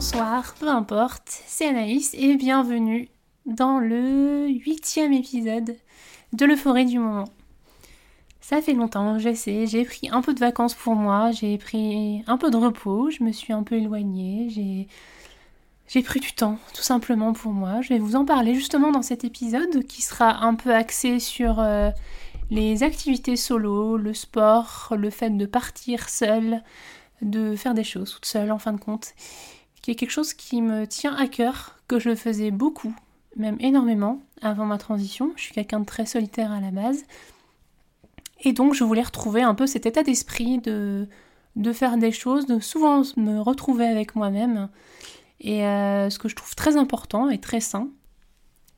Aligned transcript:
bonsoir, 0.00 0.54
peu 0.58 0.66
importe, 0.66 1.42
c'est 1.46 1.68
Anaïs 1.68 2.14
et 2.14 2.34
bienvenue 2.36 3.10
dans 3.44 3.78
le 3.78 4.48
huitième 4.48 5.12
épisode 5.12 5.76
de 6.32 6.46
l'euphorie 6.46 6.86
du 6.86 6.98
moment. 6.98 7.26
Ça 8.40 8.62
fait 8.62 8.72
longtemps, 8.72 9.18
j'essaie, 9.18 9.66
j'ai 9.66 9.84
pris 9.84 10.08
un 10.10 10.22
peu 10.22 10.32
de 10.32 10.40
vacances 10.40 10.72
pour 10.72 10.94
moi, 10.94 11.32
j'ai 11.32 11.58
pris 11.58 12.24
un 12.26 12.38
peu 12.38 12.50
de 12.50 12.56
repos, 12.56 13.10
je 13.10 13.22
me 13.22 13.30
suis 13.30 13.52
un 13.52 13.62
peu 13.62 13.74
éloignée, 13.74 14.48
j'ai... 14.48 16.02
Pris 16.02 16.20
du 16.20 16.32
temps, 16.32 16.56
tout 16.72 16.80
simplement 16.80 17.34
pour 17.34 17.52
moi. 17.52 17.82
Je 17.82 17.90
vais 17.90 17.98
vous 17.98 18.16
en 18.16 18.24
parler 18.24 18.54
justement 18.54 18.92
dans 18.92 19.02
cet 19.02 19.24
épisode 19.24 19.84
qui 19.84 20.00
sera 20.00 20.44
un 20.46 20.54
peu 20.54 20.72
axé 20.74 21.18
sur 21.18 21.60
euh, 21.60 21.90
les 22.50 22.82
activités 22.84 23.36
solo, 23.36 23.98
le 23.98 24.14
sport, 24.14 24.94
le 24.96 25.10
fait 25.10 25.36
de 25.36 25.44
partir 25.44 26.08
seul, 26.08 26.62
de 27.20 27.54
faire 27.54 27.74
des 27.74 27.84
choses 27.84 28.14
toute 28.14 28.24
seule 28.24 28.50
en 28.50 28.58
fin 28.58 28.72
de 28.72 28.80
compte, 28.80 29.12
qui 29.82 29.90
est 29.90 29.94
quelque 29.94 30.10
chose 30.10 30.34
qui 30.34 30.62
me 30.62 30.86
tient 30.86 31.14
à 31.16 31.26
cœur, 31.26 31.78
que 31.88 31.98
je 31.98 32.14
faisais 32.14 32.50
beaucoup, 32.50 32.94
même 33.36 33.56
énormément, 33.60 34.20
avant 34.42 34.66
ma 34.66 34.78
transition. 34.78 35.32
Je 35.36 35.42
suis 35.42 35.54
quelqu'un 35.54 35.80
de 35.80 35.86
très 35.86 36.06
solitaire 36.06 36.52
à 36.52 36.60
la 36.60 36.70
base. 36.70 37.04
Et 38.42 38.52
donc 38.52 38.74
je 38.74 38.84
voulais 38.84 39.02
retrouver 39.02 39.42
un 39.42 39.54
peu 39.54 39.66
cet 39.66 39.86
état 39.86 40.02
d'esprit 40.02 40.58
de, 40.58 41.08
de 41.56 41.72
faire 41.72 41.96
des 41.96 42.12
choses, 42.12 42.46
de 42.46 42.58
souvent 42.60 43.02
me 43.16 43.40
retrouver 43.40 43.86
avec 43.86 44.14
moi-même. 44.14 44.68
Et 45.40 45.66
euh, 45.66 46.10
ce 46.10 46.18
que 46.18 46.28
je 46.28 46.36
trouve 46.36 46.54
très 46.54 46.76
important 46.76 47.30
et 47.30 47.38
très 47.38 47.60
sain. 47.60 47.88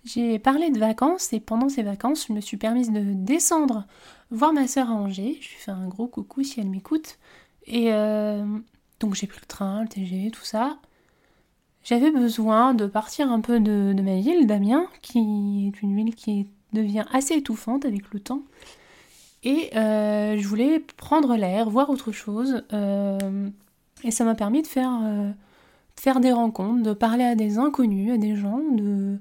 J'ai 0.04 0.40
parlé 0.40 0.70
de 0.70 0.80
vacances 0.80 1.32
et 1.32 1.38
pendant 1.38 1.68
ces 1.68 1.84
vacances, 1.84 2.26
je 2.26 2.32
me 2.32 2.40
suis 2.40 2.56
permise 2.56 2.90
de 2.90 3.12
descendre 3.14 3.86
voir 4.32 4.52
ma 4.52 4.66
sœur 4.66 4.90
à 4.90 4.94
Angers. 4.94 5.38
Je 5.40 5.48
lui 5.48 5.56
fais 5.58 5.70
un 5.70 5.86
gros 5.86 6.08
coucou 6.08 6.42
si 6.42 6.58
elle 6.60 6.68
m'écoute. 6.68 7.18
Et 7.66 7.92
euh, 7.92 8.44
donc 8.98 9.14
j'ai 9.14 9.28
pris 9.28 9.40
le 9.40 9.46
train, 9.46 9.82
le 9.82 9.88
TGV, 9.88 10.30
tout 10.30 10.44
ça. 10.44 10.78
J'avais 11.84 12.10
besoin 12.10 12.74
de 12.74 12.86
partir 12.86 13.30
un 13.30 13.40
peu 13.40 13.60
de, 13.60 14.00
ma 14.00 14.16
ville, 14.16 14.46
d'Amiens, 14.46 14.86
qui 15.02 15.18
est 15.66 15.82
une 15.82 15.96
ville 15.96 16.14
qui 16.14 16.48
devient 16.72 17.04
assez 17.12 17.34
étouffante 17.34 17.84
avec 17.84 18.12
le 18.12 18.20
temps. 18.20 18.42
Et 19.44 19.70
euh, 19.76 20.36
je 20.38 20.46
voulais 20.46 20.80
prendre 20.96 21.36
l'air, 21.36 21.68
voir 21.68 21.90
autre 21.90 22.12
chose. 22.12 22.62
Euh, 22.72 23.48
et 24.04 24.10
ça 24.10 24.24
m'a 24.24 24.34
permis 24.34 24.62
de 24.62 24.66
faire, 24.68 25.00
de 25.00 25.32
faire 26.00 26.20
des 26.20 26.32
rencontres, 26.32 26.82
de 26.82 26.92
parler 26.92 27.24
à 27.24 27.34
des 27.34 27.58
inconnus, 27.58 28.12
à 28.12 28.16
des 28.16 28.36
gens, 28.36 28.60
de, 28.70 29.18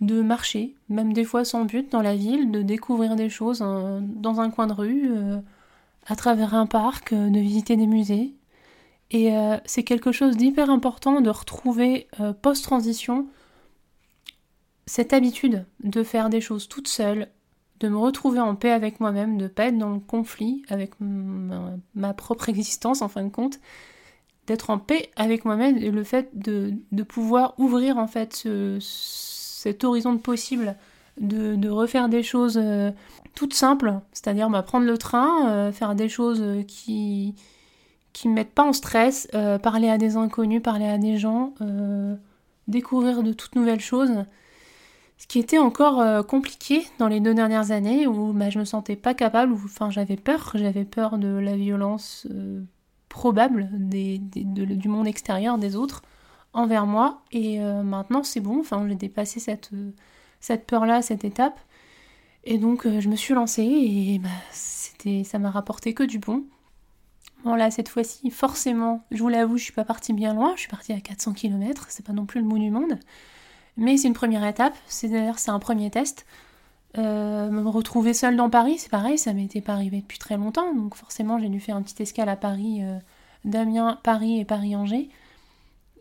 de 0.00 0.22
marcher, 0.22 0.74
même 0.88 1.12
des 1.12 1.24
fois 1.24 1.44
sans 1.44 1.64
but 1.64 1.92
dans 1.92 2.02
la 2.02 2.16
ville, 2.16 2.50
de 2.50 2.62
découvrir 2.62 3.16
des 3.16 3.28
choses 3.28 3.58
dans 3.58 4.40
un 4.40 4.50
coin 4.50 4.66
de 4.66 4.72
rue 4.72 5.10
à 6.06 6.16
travers 6.16 6.54
un 6.54 6.66
parc, 6.66 7.12
euh, 7.12 7.30
de 7.30 7.40
visiter 7.40 7.76
des 7.76 7.86
musées. 7.86 8.34
Et 9.14 9.32
euh, 9.32 9.56
c'est 9.64 9.84
quelque 9.84 10.10
chose 10.10 10.36
d'hyper 10.36 10.68
important 10.70 11.20
de 11.20 11.30
retrouver 11.30 12.08
euh, 12.18 12.32
post-transition 12.32 13.28
cette 14.86 15.12
habitude 15.12 15.64
de 15.84 16.02
faire 16.02 16.28
des 16.28 16.40
choses 16.40 16.68
toute 16.68 16.88
seule, 16.88 17.28
de 17.78 17.88
me 17.88 17.96
retrouver 17.96 18.40
en 18.40 18.56
paix 18.56 18.72
avec 18.72 18.98
moi-même, 18.98 19.38
de 19.38 19.46
pas 19.46 19.66
être 19.66 19.78
dans 19.78 19.90
le 19.90 20.00
conflit 20.00 20.64
avec 20.68 20.94
ma, 20.98 22.12
propre 22.12 22.48
existence 22.48 23.02
en 23.02 23.08
fin 23.08 23.22
de 23.22 23.30
compte, 23.30 23.60
d'être 24.48 24.70
en 24.70 24.78
paix 24.78 25.10
avec 25.14 25.44
moi-même 25.44 25.78
et 25.78 25.92
le 25.92 26.02
fait 26.02 26.30
de, 26.34 26.74
pouvoir 27.08 27.54
ouvrir 27.58 27.98
en 27.98 28.08
fait 28.08 28.46
cet 28.80 29.84
horizon 29.84 30.14
de 30.14 30.18
possible, 30.18 30.76
de, 31.20 31.68
refaire 31.68 32.08
des 32.08 32.24
choses 32.24 32.60
toute 33.34 33.54
simple, 33.54 34.00
c'est-à-dire 34.12 34.48
bah, 34.48 34.62
prendre 34.62 34.86
le 34.86 34.98
train, 34.98 35.48
euh, 35.48 35.72
faire 35.72 35.94
des 35.94 36.08
choses 36.08 36.40
euh, 36.40 36.62
qui 36.62 37.34
qui 38.14 38.28
me 38.30 38.34
mettent 38.34 38.54
pas 38.54 38.62
en 38.62 38.72
stress, 38.72 39.28
euh, 39.34 39.58
parler 39.58 39.90
à 39.90 39.98
des 39.98 40.16
inconnus, 40.16 40.62
parler 40.62 40.86
à 40.86 40.96
des 40.96 41.18
gens, 41.18 41.52
découvrir 42.68 43.22
de 43.22 43.34
toutes 43.34 43.56
nouvelles 43.56 43.80
choses. 43.80 44.24
Ce 45.18 45.26
qui 45.26 45.38
était 45.38 45.58
encore 45.58 46.26
compliqué 46.26 46.86
dans 46.98 47.08
les 47.08 47.20
deux 47.20 47.34
dernières 47.34 47.70
années 47.70 48.06
où 48.06 48.32
bah, 48.32 48.48
je 48.48 48.58
me 48.58 48.64
sentais 48.64 48.96
pas 48.96 49.14
capable, 49.14 49.52
ou 49.52 49.60
enfin 49.64 49.90
j'avais 49.90 50.16
peur, 50.16 50.52
j'avais 50.54 50.86
peur 50.86 51.18
de 51.18 51.28
la 51.28 51.56
violence 51.56 52.26
probable 53.08 53.68
du 53.70 54.88
monde 54.88 55.06
extérieur, 55.06 55.58
des 55.58 55.76
autres, 55.76 56.02
envers 56.52 56.86
moi. 56.86 57.22
Et 57.32 57.58
maintenant 57.60 58.22
c'est 58.22 58.40
bon, 58.40 58.60
enfin 58.60 58.86
j'ai 58.88 58.96
dépassé 58.96 59.40
cette, 59.40 59.70
cette 60.40 60.66
peur-là, 60.66 61.02
cette 61.02 61.24
étape. 61.24 61.58
Et 62.44 62.58
donc 62.58 62.86
euh, 62.86 63.00
je 63.00 63.08
me 63.08 63.16
suis 63.16 63.34
lancée 63.34 63.62
et 63.62 64.18
bah, 64.18 64.28
c'était, 64.52 65.24
ça 65.24 65.38
m'a 65.38 65.50
rapporté 65.50 65.94
que 65.94 66.02
du 66.02 66.18
bon. 66.18 66.44
Bon 67.44 67.54
là 67.54 67.70
cette 67.70 67.88
fois-ci, 67.88 68.30
forcément, 68.30 69.04
je 69.10 69.18
vous 69.22 69.28
l'avoue, 69.28 69.58
je 69.58 69.64
suis 69.64 69.72
pas 69.72 69.84
partie 69.84 70.12
bien 70.12 70.34
loin, 70.34 70.52
je 70.54 70.60
suis 70.60 70.68
partie 70.68 70.92
à 70.92 71.00
400 71.00 71.34
km, 71.34 71.86
c'est 71.90 72.04
pas 72.04 72.12
non 72.12 72.26
plus 72.26 72.40
le 72.40 72.46
bout 72.46 72.58
du 72.58 72.70
monde. 72.70 72.98
Mais 73.76 73.96
c'est 73.96 74.08
une 74.08 74.14
première 74.14 74.44
étape, 74.44 74.74
c'est 74.86 75.08
d'ailleurs 75.08 75.38
c'est 75.38 75.50
un 75.50 75.58
premier 75.58 75.90
test. 75.90 76.26
Euh, 76.96 77.50
me 77.50 77.68
retrouver 77.68 78.14
seule 78.14 78.36
dans 78.36 78.50
Paris, 78.50 78.78
c'est 78.78 78.90
pareil, 78.90 79.18
ça 79.18 79.32
m'était 79.32 79.60
pas 79.60 79.74
arrivé 79.74 80.00
depuis 80.00 80.18
très 80.18 80.36
longtemps, 80.36 80.74
donc 80.74 80.94
forcément 80.94 81.38
j'ai 81.38 81.48
dû 81.48 81.60
faire 81.60 81.76
un 81.76 81.82
petit 81.82 82.02
escale 82.02 82.28
à 82.28 82.36
Paris, 82.36 82.78
euh, 82.82 82.98
Damien, 83.44 83.98
Paris 84.02 84.40
et 84.40 84.44
Paris-Angers. 84.44 85.08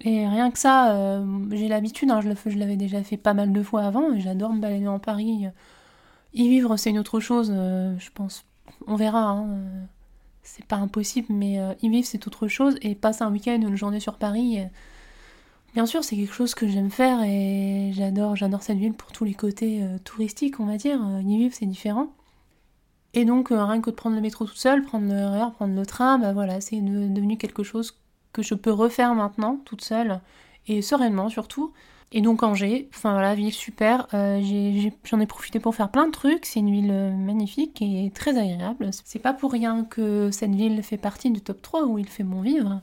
Et 0.02 0.28
rien 0.28 0.52
que 0.52 0.60
ça, 0.60 1.24
j'ai 1.52 1.68
l'habitude, 1.70 2.12
hein, 2.12 2.20
je, 2.20 2.30
je 2.50 2.58
l'avais 2.58 2.76
déjà 2.76 3.04
fait 3.04 3.16
pas 3.16 3.34
mal 3.34 3.54
de 3.54 3.64
fois 3.64 3.84
avant, 3.84 4.12
et 4.12 4.20
j'adore 4.20 4.52
me 4.52 4.60
balader 4.60 4.88
en 4.88 5.00
Paris 5.00 5.48
y 6.34 6.50
vivre, 6.50 6.78
c'est 6.78 6.90
une 6.90 7.00
autre 7.00 7.20
chose, 7.20 7.52
euh, 7.54 7.98
je 8.00 8.10
pense. 8.12 8.46
On 8.88 8.96
verra, 8.96 9.30
hein, 9.30 9.48
euh, 9.50 9.86
c'est 10.44 10.66
pas 10.66 10.76
impossible, 10.78 11.28
mais 11.30 11.60
euh, 11.60 11.74
y 11.82 11.90
vivre, 11.90 12.08
c'est 12.08 12.28
autre 12.28 12.48
chose. 12.48 12.76
Et 12.82 12.96
passer 12.96 13.24
un 13.24 13.32
week-end 13.32 13.60
ou 13.64 13.68
une 13.68 13.76
journée 13.76 14.00
sur 14.00 14.18
Paris, 14.18 14.60
bien 15.74 15.86
sûr, 15.86 16.04
c'est 16.04 16.16
quelque 16.16 16.34
chose 16.34 16.56
que 16.56 16.68
j'aime 16.68 16.92
faire 16.92 17.24
et 17.24 17.92
j'adore, 17.94 18.36
j'adore 18.36 18.64
cette 18.64 18.78
ville 18.78 18.94
pour 18.94 19.12
tous 19.12 19.26
les 19.26 19.34
côtés 19.34 19.82
touristiques, 20.04 20.60
on 20.60 20.66
va 20.66 20.78
dire. 20.78 21.00
y 21.22 21.38
vivre, 21.38 21.56
c'est 21.58 21.66
différent. 21.66 22.10
Et 23.14 23.26
donc, 23.26 23.50
rien 23.50 23.80
que 23.80 23.92
de 23.92 23.96
prendre 23.96 24.16
le 24.16 24.22
métro 24.22 24.46
toute 24.46 24.58
seule, 24.58 24.84
prendre 24.84 25.08
le 25.08 25.28
RER, 25.28 25.52
prendre 25.54 25.76
le 25.76 25.86
train, 25.86 26.18
bah 26.18 26.34
voilà, 26.34 26.62
c'est 26.62 26.82
devenu 26.82 27.38
quelque 27.38 27.64
chose 27.64 27.98
que 28.34 28.42
je 28.42 28.56
peux 28.56 28.72
refaire 28.72 29.14
maintenant, 29.14 29.60
toute 29.66 29.84
seule, 29.84 30.20
et 30.68 30.82
sereinement 30.82 31.30
surtout. 31.30 31.74
Et 32.12 32.22
donc 32.22 32.44
Angers, 32.44 32.90
enfin 32.94 33.14
voilà, 33.14 33.34
ville 33.34 33.52
super. 33.52 34.08
Euh, 34.14 34.40
j'en 35.04 35.20
ai, 35.20 35.26
profité 35.26 35.60
pour 35.60 35.74
faire 35.74 35.90
plein 35.90 36.06
de 36.06 36.12
trucs. 36.12 36.46
C'est 36.46 36.60
une 36.60 36.72
ville 36.72 36.92
euh, 36.92 37.12
magnifique 37.12 37.82
et 37.82 38.12
très 38.14 38.38
agréable. 38.38 38.92
C'est 39.04 39.20
pas 39.20 39.34
pour 39.34 39.52
rien 39.52 39.84
que 39.84 40.30
cette 40.32 40.54
ville 40.54 40.84
fait 40.84 40.98
partie 40.98 41.32
du 41.32 41.42
top 41.42 41.62
3 41.62 41.86
où 41.86 41.98
il 41.98 42.08
fait 42.08 42.24
bon 42.24 42.42
vivre. 42.42 42.82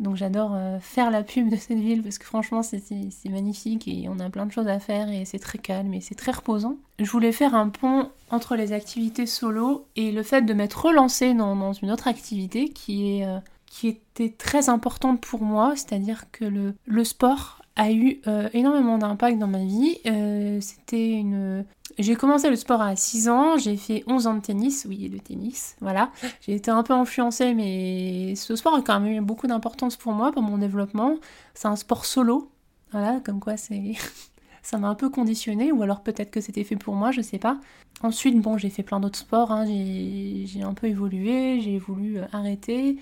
Donc 0.00 0.16
j'adore 0.16 0.52
euh, 0.54 0.80
faire 0.80 1.10
la 1.10 1.22
pub 1.22 1.50
de 1.50 1.56
cette 1.56 1.78
ville 1.78 2.02
parce 2.02 2.16
que 2.16 2.24
franchement 2.24 2.62
c'est 2.62 3.28
magnifique 3.28 3.86
et 3.86 4.08
on 4.08 4.18
a 4.18 4.30
plein 4.30 4.46
de 4.46 4.52
choses 4.52 4.66
à 4.66 4.78
faire 4.78 5.10
et 5.10 5.26
c'est 5.26 5.38
très 5.38 5.58
calme 5.58 5.92
et 5.92 6.00
c'est 6.00 6.14
très 6.14 6.32
reposant. 6.32 6.76
Je 6.98 7.10
voulais 7.10 7.32
faire 7.32 7.54
un 7.54 7.68
pont 7.68 8.08
entre 8.30 8.56
les 8.56 8.72
activités 8.72 9.26
solo 9.26 9.86
et 9.96 10.10
le 10.10 10.22
fait 10.22 10.42
de 10.42 10.54
m'être 10.54 10.86
relancée 10.86 11.34
dans, 11.34 11.74
une 11.74 11.90
autre 11.90 12.08
activité 12.08 12.70
qui, 12.70 13.18
est, 13.18 13.26
qui 13.66 13.88
était 13.88 14.30
très 14.30 14.70
importante 14.70 15.20
pour 15.20 15.42
moi, 15.42 15.74
c'est-à-dire 15.76 16.30
que 16.32 16.46
le, 16.46 16.74
le 16.86 17.04
sport 17.04 17.59
a 17.80 17.90
eu 17.90 18.20
euh, 18.26 18.50
énormément 18.52 18.98
d'impact 18.98 19.38
dans 19.38 19.46
ma 19.46 19.64
vie. 19.64 19.96
Euh, 20.06 20.58
c'était 20.60 21.12
une... 21.12 21.64
J'ai 21.98 22.14
commencé 22.14 22.50
le 22.50 22.56
sport 22.56 22.82
à 22.82 22.94
6 22.94 23.30
ans, 23.30 23.56
j'ai 23.56 23.76
fait 23.78 24.04
11 24.06 24.26
ans 24.26 24.34
de 24.34 24.40
tennis, 24.40 24.86
oui, 24.88 25.08
le 25.08 25.18
tennis, 25.18 25.76
voilà. 25.80 26.10
J'ai 26.42 26.54
été 26.54 26.70
un 26.70 26.82
peu 26.82 26.92
influencée, 26.92 27.52
mais 27.54 28.34
ce 28.36 28.54
sport 28.54 28.74
a 28.74 28.82
quand 28.82 29.00
même 29.00 29.12
eu 29.12 29.20
beaucoup 29.20 29.46
d'importance 29.46 29.96
pour 29.96 30.12
moi, 30.12 30.30
pour 30.30 30.42
mon 30.42 30.58
développement. 30.58 31.16
C'est 31.54 31.68
un 31.68 31.76
sport 31.76 32.04
solo, 32.04 32.50
voilà, 32.92 33.20
comme 33.24 33.40
quoi 33.40 33.56
c'est... 33.56 33.94
ça 34.62 34.76
m'a 34.76 34.88
un 34.88 34.94
peu 34.94 35.08
conditionné, 35.08 35.72
ou 35.72 35.82
alors 35.82 36.02
peut-être 36.02 36.30
que 36.30 36.42
c'était 36.42 36.64
fait 36.64 36.76
pour 36.76 36.94
moi, 36.94 37.12
je 37.12 37.22
sais 37.22 37.38
pas. 37.38 37.58
Ensuite, 38.02 38.38
bon, 38.40 38.58
j'ai 38.58 38.70
fait 38.70 38.82
plein 38.82 39.00
d'autres 39.00 39.18
sports, 39.18 39.52
hein. 39.52 39.64
j'ai 39.66 40.62
un 40.62 40.74
peu 40.74 40.86
évolué, 40.86 41.60
j'ai 41.62 41.78
voulu 41.78 42.18
euh, 42.18 42.26
arrêter, 42.32 42.98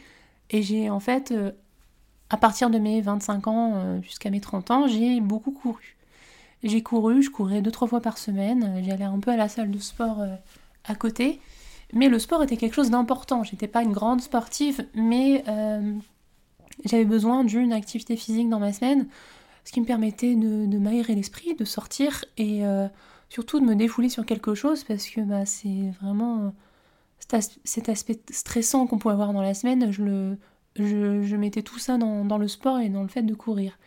et 0.51 0.63
j'ai 0.63 0.89
en 0.89 1.01
fait 1.01 1.35
à 2.31 2.37
partir 2.37 2.71
de 2.71 2.79
mes 2.79 3.01
25 3.01 3.47
ans 3.47 3.73
euh, 3.75 4.03
jusqu'à 4.03 4.31
mes 4.31 4.41
30 4.41 4.71
ans, 4.71 4.87
j'ai 4.87 5.21
beaucoup 5.21 5.51
couru. 5.51 5.97
J'ai 6.63 6.83
couru, 6.83 7.23
je 7.23 7.31
courais 7.31 7.63
deux 7.63 7.71
trois 7.71 7.89
fois 7.89 8.01
par 8.01 8.19
semaine, 8.19 8.83
j'allais 8.85 9.05
un 9.05 9.19
peu 9.21 9.31
à 9.31 9.37
la 9.37 9.49
salle 9.49 9.71
de 9.71 9.79
sport 9.79 10.21
euh, 10.21 10.35
à 10.85 10.95
côté, 10.95 11.41
mais 11.93 12.09
le 12.09 12.19
sport 12.19 12.43
était 12.43 12.57
quelque 12.57 12.75
chose 12.75 12.91
d'important. 12.91 13.45
J'étais 13.45 13.69
pas 13.69 13.83
une 13.83 13.93
grande 13.93 14.21
sportive, 14.21 14.85
mais 14.95 15.45
euh, 15.49 15.95
j'avais 16.85 17.05
besoin 17.05 17.45
d'une 17.45 17.73
activité 17.73 18.17
physique 18.17 18.49
dans 18.49 18.59
ma 18.59 18.73
semaine, 18.73 19.07
ce 19.65 19.73
qui 19.73 19.81
me 19.81 19.87
permettait 19.87 20.35
de, 20.35 20.79
m'aérer 20.79 21.15
l'esprit, 21.15 21.55
de 21.55 21.65
sortir 21.65 22.25
et 22.39 22.63
surtout 23.29 23.61
de 23.61 23.67
me 23.67 23.75
défouler 23.75 24.09
sur 24.09 24.25
quelque 24.25 24.55
chose 24.55 24.83
parce 24.85 25.09
que 25.09 25.21
bah, 25.21 25.45
c'est 25.45 25.93
vraiment 26.01 26.55
cet 27.65 27.89
aspect 27.91 28.19
stressant 28.31 28.87
qu'on 28.87 28.99
peut 28.99 29.11
avoir 29.11 29.35
dans 29.35 29.43
la 29.43 29.53
semaine, 29.53 29.93
je 29.93 30.03
le, 30.03 30.39
je, 30.85 31.37
mettais 31.37 31.63
tout 31.63 31.79
ça 31.79 31.99
dans, 31.99 32.39
le 32.39 32.49
sport 32.49 32.79
et 32.81 32.89
dans 32.89 33.03
le 33.03 33.09
fait 33.09 33.23
de 33.23 33.35
courir. 33.35 33.79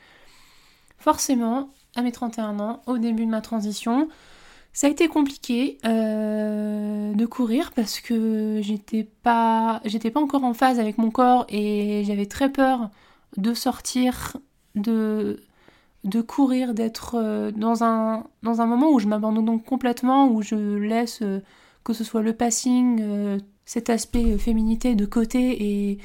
Forcément, 0.98 1.70
à 1.96 2.02
mes 2.02 2.12
31 2.12 2.60
ans, 2.60 2.82
au 2.86 2.98
début 2.98 3.26
de 3.26 3.32
ma 3.32 3.42
transition, 3.42 4.08
ça 4.74 4.88
a 4.88 4.90
été 4.90 5.08
compliqué 5.08 5.78
euh, 5.86 7.14
de 7.14 7.26
courir 7.26 7.72
parce 7.74 8.00
que 8.00 8.60
j'étais 8.62 9.04
pas, 9.24 9.82
pas 10.14 10.20
encore 10.20 10.44
en 10.44 10.54
phase 10.54 10.80
avec 10.80 10.98
mon 10.98 11.12
corps 11.12 11.46
et 11.50 12.04
j'avais 12.06 12.26
très 12.26 12.50
peur 12.50 12.90
de 13.38 13.54
sortir 13.54 14.38
de, 14.76 15.42
de 16.04 16.22
courir, 16.22 16.74
d'être 16.74 17.16
euh, 17.16 17.52
dans, 17.52 17.84
un, 17.84 18.26
dans 18.44 18.62
un 18.62 18.66
moment 18.66 18.92
où 18.92 19.00
je 19.00 19.08
m'abandonne 19.08 19.62
complètement, 19.62 20.30
où 20.30 20.42
je 20.42 20.56
laisse 20.56 21.22
euh, 21.22 21.42
que 21.84 21.94
ce 21.94 22.04
soit 22.04 22.22
le 22.22 22.34
passing, 22.34 23.42
cet 23.66 23.90
aspect 23.90 24.38
féminité 24.38 24.94
de 24.94 25.06
côté, 25.06 25.64
et 25.64 25.98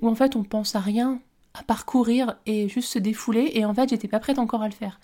où 0.00 0.08
en 0.08 0.14
fait 0.14 0.36
on 0.36 0.44
pense 0.44 0.74
à 0.74 0.80
rien, 0.80 1.20
à 1.54 1.62
parcourir 1.62 2.36
et 2.46 2.68
juste 2.68 2.90
se 2.90 2.98
défouler, 2.98 3.50
et 3.54 3.64
en 3.64 3.74
fait 3.74 3.90
j'étais 3.90 4.08
pas 4.08 4.20
prête 4.20 4.38
encore 4.38 4.62
à 4.62 4.68
le 4.68 4.74
faire. 4.74 5.00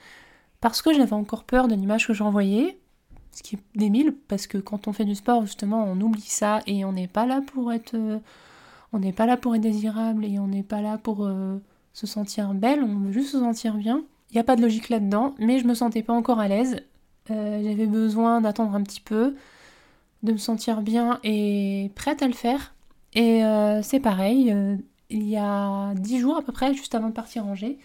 Parce 0.60 0.82
que 0.82 0.92
j'avais 0.92 1.12
encore 1.12 1.44
peur 1.44 1.68
de 1.68 1.74
l'image 1.74 2.06
que 2.06 2.14
j'envoyais, 2.14 2.78
ce 3.32 3.42
qui 3.42 3.56
est 3.56 3.78
débile, 3.78 4.14
parce 4.26 4.46
que 4.46 4.58
quand 4.58 4.88
on 4.88 4.92
fait 4.92 5.04
du 5.04 5.14
sport, 5.14 5.42
justement, 5.42 5.84
on 5.84 6.00
oublie 6.00 6.20
ça, 6.22 6.60
et 6.66 6.84
on 6.84 6.92
n'est 6.92 7.06
pas 7.06 7.26
là 7.26 7.40
pour 7.52 7.72
être... 7.72 7.96
on 8.92 8.98
n'est 8.98 9.12
pas 9.12 9.26
là 9.26 9.36
pour 9.36 9.54
être 9.54 9.62
désirable, 9.62 10.24
et 10.24 10.38
on 10.40 10.48
n'est 10.48 10.64
pas 10.64 10.80
là 10.80 10.98
pour 10.98 11.28
se 11.92 12.06
sentir 12.06 12.54
belle, 12.54 12.82
on 12.82 12.98
veut 12.98 13.12
juste 13.12 13.32
se 13.32 13.38
sentir 13.38 13.74
bien. 13.74 14.02
Il 14.30 14.34
n'y 14.34 14.40
a 14.40 14.44
pas 14.44 14.56
de 14.56 14.62
logique 14.62 14.88
là-dedans, 14.88 15.34
mais 15.38 15.58
je 15.58 15.66
me 15.66 15.74
sentais 15.74 16.02
pas 16.02 16.12
encore 16.12 16.38
à 16.38 16.48
l'aise. 16.48 16.82
Euh, 17.30 17.62
j'avais 17.62 17.86
besoin 17.86 18.40
d'attendre 18.40 18.74
un 18.74 18.82
petit 18.82 19.00
peu, 19.00 19.36
de 20.22 20.32
me 20.32 20.38
sentir 20.38 20.82
bien 20.82 21.18
et 21.24 21.90
prête 21.94 22.22
à 22.22 22.26
le 22.26 22.34
faire. 22.34 22.74
Et 23.14 23.44
euh, 23.44 23.82
c'est 23.82 24.00
pareil, 24.00 24.52
euh, 24.52 24.76
il 25.10 25.28
y 25.28 25.36
a 25.36 25.94
dix 25.94 26.18
jours 26.18 26.36
à 26.36 26.42
peu 26.42 26.52
près, 26.52 26.74
juste 26.74 26.94
avant 26.94 27.08
de 27.08 27.14
partir 27.14 27.44
ranger, 27.44 27.78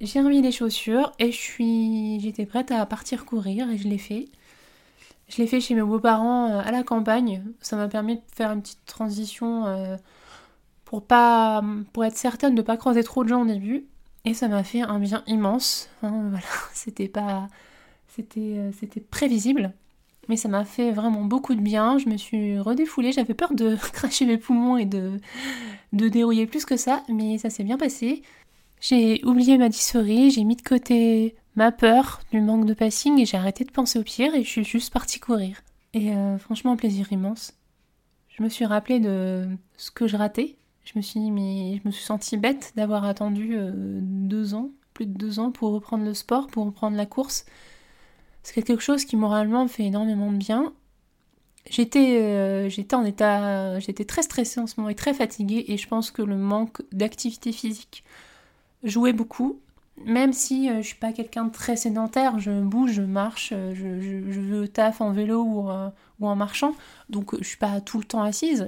j'ai 0.00 0.20
remis 0.20 0.42
les 0.42 0.52
chaussures 0.52 1.12
et 1.18 1.30
je 1.30 1.36
suis, 1.36 2.18
j'étais 2.20 2.46
prête 2.46 2.70
à 2.70 2.84
partir 2.86 3.24
courir 3.24 3.70
et 3.70 3.78
je 3.78 3.86
l'ai 3.86 3.98
fait. 3.98 4.28
Je 5.28 5.40
l'ai 5.40 5.46
fait 5.46 5.60
chez 5.60 5.74
mes 5.74 5.82
beaux-parents 5.82 6.58
à 6.58 6.70
la 6.72 6.82
campagne. 6.82 7.42
Ça 7.60 7.76
m'a 7.76 7.88
permis 7.88 8.16
de 8.16 8.22
faire 8.34 8.50
une 8.50 8.60
petite 8.60 8.84
transition 8.84 9.98
pour 10.92 11.06
pas 11.06 11.62
pour 11.94 12.04
être 12.04 12.18
certaine 12.18 12.54
de 12.54 12.60
ne 12.60 12.66
pas 12.66 12.76
croiser 12.76 13.02
trop 13.02 13.24
de 13.24 13.28
gens 13.30 13.40
au 13.40 13.46
début 13.46 13.86
et 14.26 14.34
ça 14.34 14.46
m'a 14.48 14.62
fait 14.62 14.82
un 14.82 14.98
bien 14.98 15.22
immense 15.26 15.88
hein, 16.02 16.10
voilà 16.28 16.44
c'était 16.74 17.08
pas 17.08 17.48
c'était 18.08 18.58
euh, 18.58 18.70
c'était 18.78 19.00
prévisible 19.00 19.72
mais 20.28 20.36
ça 20.36 20.48
m'a 20.48 20.64
fait 20.64 20.92
vraiment 20.92 21.24
beaucoup 21.24 21.54
de 21.54 21.60
bien. 21.60 21.98
Je 21.98 22.08
me 22.08 22.16
suis 22.16 22.58
redéfoulée. 22.58 23.12
J'avais 23.12 23.34
peur 23.34 23.54
de 23.54 23.76
cracher 23.92 24.26
mes 24.26 24.38
poumons 24.38 24.76
et 24.76 24.86
de 24.86 25.18
de 25.92 26.08
dérouiller 26.08 26.46
plus 26.46 26.64
que 26.64 26.76
ça 26.76 27.02
mais 27.08 27.38
ça 27.38 27.50
s'est 27.50 27.64
bien 27.64 27.76
passé. 27.76 28.22
J'ai 28.80 29.24
oublié 29.24 29.58
ma 29.58 29.68
dysphorie 29.68 30.30
j'ai 30.30 30.44
mis 30.44 30.56
de 30.56 30.62
côté 30.62 31.36
ma 31.54 31.70
peur 31.70 32.20
du 32.32 32.40
manque 32.40 32.64
de 32.66 32.74
passing 32.74 33.20
et 33.20 33.26
j'ai 33.26 33.36
arrêté 33.36 33.64
de 33.64 33.70
penser 33.70 33.98
au 33.98 34.02
pire 34.02 34.34
et 34.34 34.42
je 34.42 34.48
suis 34.48 34.64
juste 34.64 34.92
partie 34.92 35.20
courir. 35.20 35.62
Et 35.94 36.12
euh, 36.12 36.38
franchement 36.38 36.72
un 36.72 36.76
plaisir 36.76 37.12
immense. 37.12 37.54
Je 38.28 38.42
me 38.42 38.48
suis 38.48 38.64
rappelé 38.64 38.98
de 38.98 39.46
ce 39.76 39.90
que 39.90 40.06
je 40.06 40.16
ratais. 40.16 40.56
Je 40.84 40.92
me 40.96 41.02
suis 41.02 41.20
dit, 41.20 41.30
mais 41.30 41.76
je 41.76 41.86
me 41.86 41.92
suis 41.92 42.04
sentie 42.04 42.36
bête 42.36 42.72
d'avoir 42.76 43.04
attendu 43.04 43.54
euh, 43.54 44.00
deux 44.02 44.54
ans, 44.54 44.70
plus 44.94 45.06
de 45.06 45.16
deux 45.16 45.38
ans, 45.38 45.52
pour 45.52 45.72
reprendre 45.72 46.04
le 46.04 46.14
sport, 46.14 46.48
pour 46.48 46.64
reprendre 46.64 46.96
la 46.96 47.06
course. 47.06 47.44
C'est 48.42 48.62
quelque 48.62 48.82
chose 48.82 49.04
qui 49.04 49.16
moralement 49.16 49.64
me 49.64 49.68
fait 49.68 49.84
énormément 49.84 50.32
de 50.32 50.36
bien. 50.36 50.72
J'étais 51.70 52.20
euh, 52.20 52.68
j'étais 52.68 52.96
en 52.96 53.04
état 53.04 53.78
j'étais 53.78 54.04
très 54.04 54.22
stressée 54.22 54.58
en 54.58 54.66
ce 54.66 54.74
moment 54.78 54.88
et 54.88 54.96
très 54.96 55.14
fatiguée 55.14 55.64
et 55.68 55.76
je 55.76 55.86
pense 55.86 56.10
que 56.10 56.20
le 56.20 56.36
manque 56.36 56.82
d'activité 56.90 57.52
physique 57.52 58.02
jouait 58.82 59.12
beaucoup 59.12 59.60
même 60.04 60.32
si 60.32 60.68
euh, 60.68 60.78
je 60.78 60.88
suis 60.88 60.96
pas 60.96 61.12
quelqu'un 61.12 61.44
de 61.44 61.52
très 61.52 61.76
sédentaire, 61.76 62.40
je 62.40 62.50
bouge, 62.62 62.92
je 62.94 63.02
marche, 63.02 63.50
je, 63.50 64.00
je, 64.00 64.32
je 64.32 64.66
taf 64.66 65.00
en 65.00 65.12
vélo 65.12 65.42
ou, 65.42 65.68
ou, 66.18 66.26
en 66.26 66.34
marchant, 66.34 66.74
donc 67.10 67.36
je 67.38 67.44
suis 67.46 67.58
pas 67.58 67.80
tout 67.80 67.98
le 67.98 68.04
temps 68.04 68.22
assise 68.22 68.66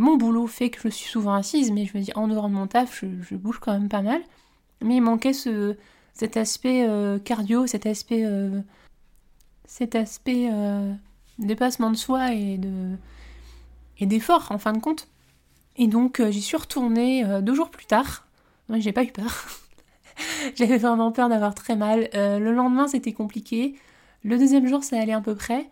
mon 0.00 0.16
boulot 0.16 0.46
fait 0.46 0.70
que 0.70 0.80
je 0.82 0.88
suis 0.88 1.08
souvent 1.08 1.34
assise, 1.34 1.70
mais 1.70 1.84
je 1.84 1.96
me 1.96 2.02
dis 2.02 2.12
en 2.14 2.26
dehors 2.26 2.48
de 2.48 2.54
mon 2.54 2.66
taf, 2.66 3.04
je, 3.04 3.36
bouge 3.36 3.58
quand 3.60 3.72
même 3.72 3.88
pas 3.88 4.02
mal. 4.02 4.22
Mais 4.82 4.96
il 4.96 5.02
manquait 5.02 5.34
ce, 5.34 5.76
cet 6.14 6.36
aspect 6.36 6.86
euh, 6.88 7.18
cardio, 7.18 7.66
cet 7.66 7.84
aspect, 7.86 8.24
euh, 8.24 8.60
cet 9.70 9.94
aspect 9.94 10.48
euh, 10.52 10.92
dépassement 11.38 11.92
de 11.92 11.96
soi 11.96 12.34
et 12.34 12.58
de 12.58 12.96
et 14.00 14.06
d'effort 14.06 14.50
en 14.50 14.58
fin 14.58 14.72
de 14.72 14.80
compte. 14.80 15.06
Et 15.76 15.86
donc 15.86 16.20
j'y 16.30 16.42
suis 16.42 16.56
retournée 16.56 17.24
deux 17.42 17.54
jours 17.54 17.70
plus 17.70 17.86
tard. 17.86 18.26
j'ai 18.78 18.92
pas 18.92 19.04
eu 19.04 19.12
peur. 19.12 19.46
J'avais 20.56 20.78
vraiment 20.78 21.12
peur 21.12 21.28
d'avoir 21.28 21.54
très 21.54 21.76
mal. 21.76 22.08
le 22.14 22.52
lendemain 22.52 22.88
c'était 22.88 23.12
compliqué. 23.12 23.76
Le 24.24 24.38
deuxième 24.38 24.66
jour 24.66 24.82
ça 24.82 24.98
allait 25.00 25.12
à 25.12 25.20
peu 25.20 25.36
près. 25.36 25.70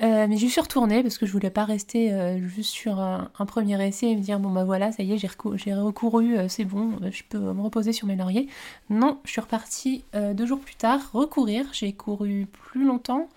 Euh, 0.00 0.26
mais 0.28 0.36
je 0.36 0.46
suis 0.46 0.60
retournée 0.60 1.02
parce 1.02 1.18
que 1.18 1.26
je 1.26 1.32
voulais 1.32 1.50
pas 1.50 1.64
rester 1.64 2.12
euh, 2.12 2.38
juste 2.46 2.70
sur 2.70 3.00
un, 3.00 3.30
premier 3.46 3.84
essai 3.84 4.06
et 4.06 4.16
me 4.16 4.20
dire 4.20 4.38
bon 4.38 4.50
bah 4.50 4.62
voilà 4.62 4.92
ça 4.92 5.02
y 5.02 5.12
est 5.12 5.18
j'ai 5.18 5.26
recouru, 5.74 6.38
euh, 6.38 6.46
c'est 6.48 6.64
bon 6.64 7.00
je 7.10 7.22
peux 7.28 7.38
me 7.38 7.60
reposer 7.60 7.92
sur 7.92 8.06
mes 8.06 8.14
lauriers. 8.14 8.48
Non, 8.90 9.18
je 9.24 9.32
suis 9.32 9.40
repartie 9.40 10.04
deux 10.14 10.46
jours 10.46 10.60
plus 10.60 10.76
tard 10.76 11.00
recourir. 11.12 11.66
J'ai 11.72 11.92
couru 11.92 12.46
plus 12.46 12.84
longtemps 12.84 13.28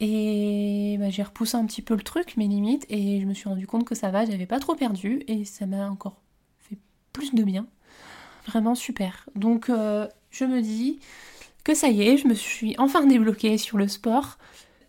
et 0.00 0.96
bah, 1.00 1.10
j'ai 1.10 1.24
repoussé 1.24 1.56
un 1.56 1.66
petit 1.66 1.82
peu 1.82 1.94
le 1.94 2.02
truc 2.02 2.36
mes 2.36 2.46
limites 2.46 2.86
et 2.88 3.20
je 3.20 3.26
me 3.26 3.34
suis 3.34 3.48
rendu 3.48 3.66
compte 3.66 3.84
que 3.84 3.96
ça 3.96 4.10
va, 4.10 4.24
j'avais 4.24 4.46
pas 4.46 4.60
trop 4.60 4.76
perdu 4.76 5.22
et 5.26 5.44
ça 5.44 5.66
m'a 5.66 5.90
encore 5.90 6.20
fait 6.60 6.78
plus 7.12 7.34
de 7.34 7.42
bien. 7.42 7.66
Vraiment 8.46 8.76
super. 8.76 9.28
Donc 9.34 9.70
je 10.30 10.44
me 10.44 10.60
dis 10.62 11.00
que 11.64 11.74
ça 11.74 11.88
y 11.88 12.02
est, 12.02 12.16
je 12.16 12.28
me 12.28 12.34
suis 12.34 12.76
enfin 12.78 13.04
débloquée 13.04 13.58
sur 13.58 13.76
le 13.76 13.88
sport 13.88 14.38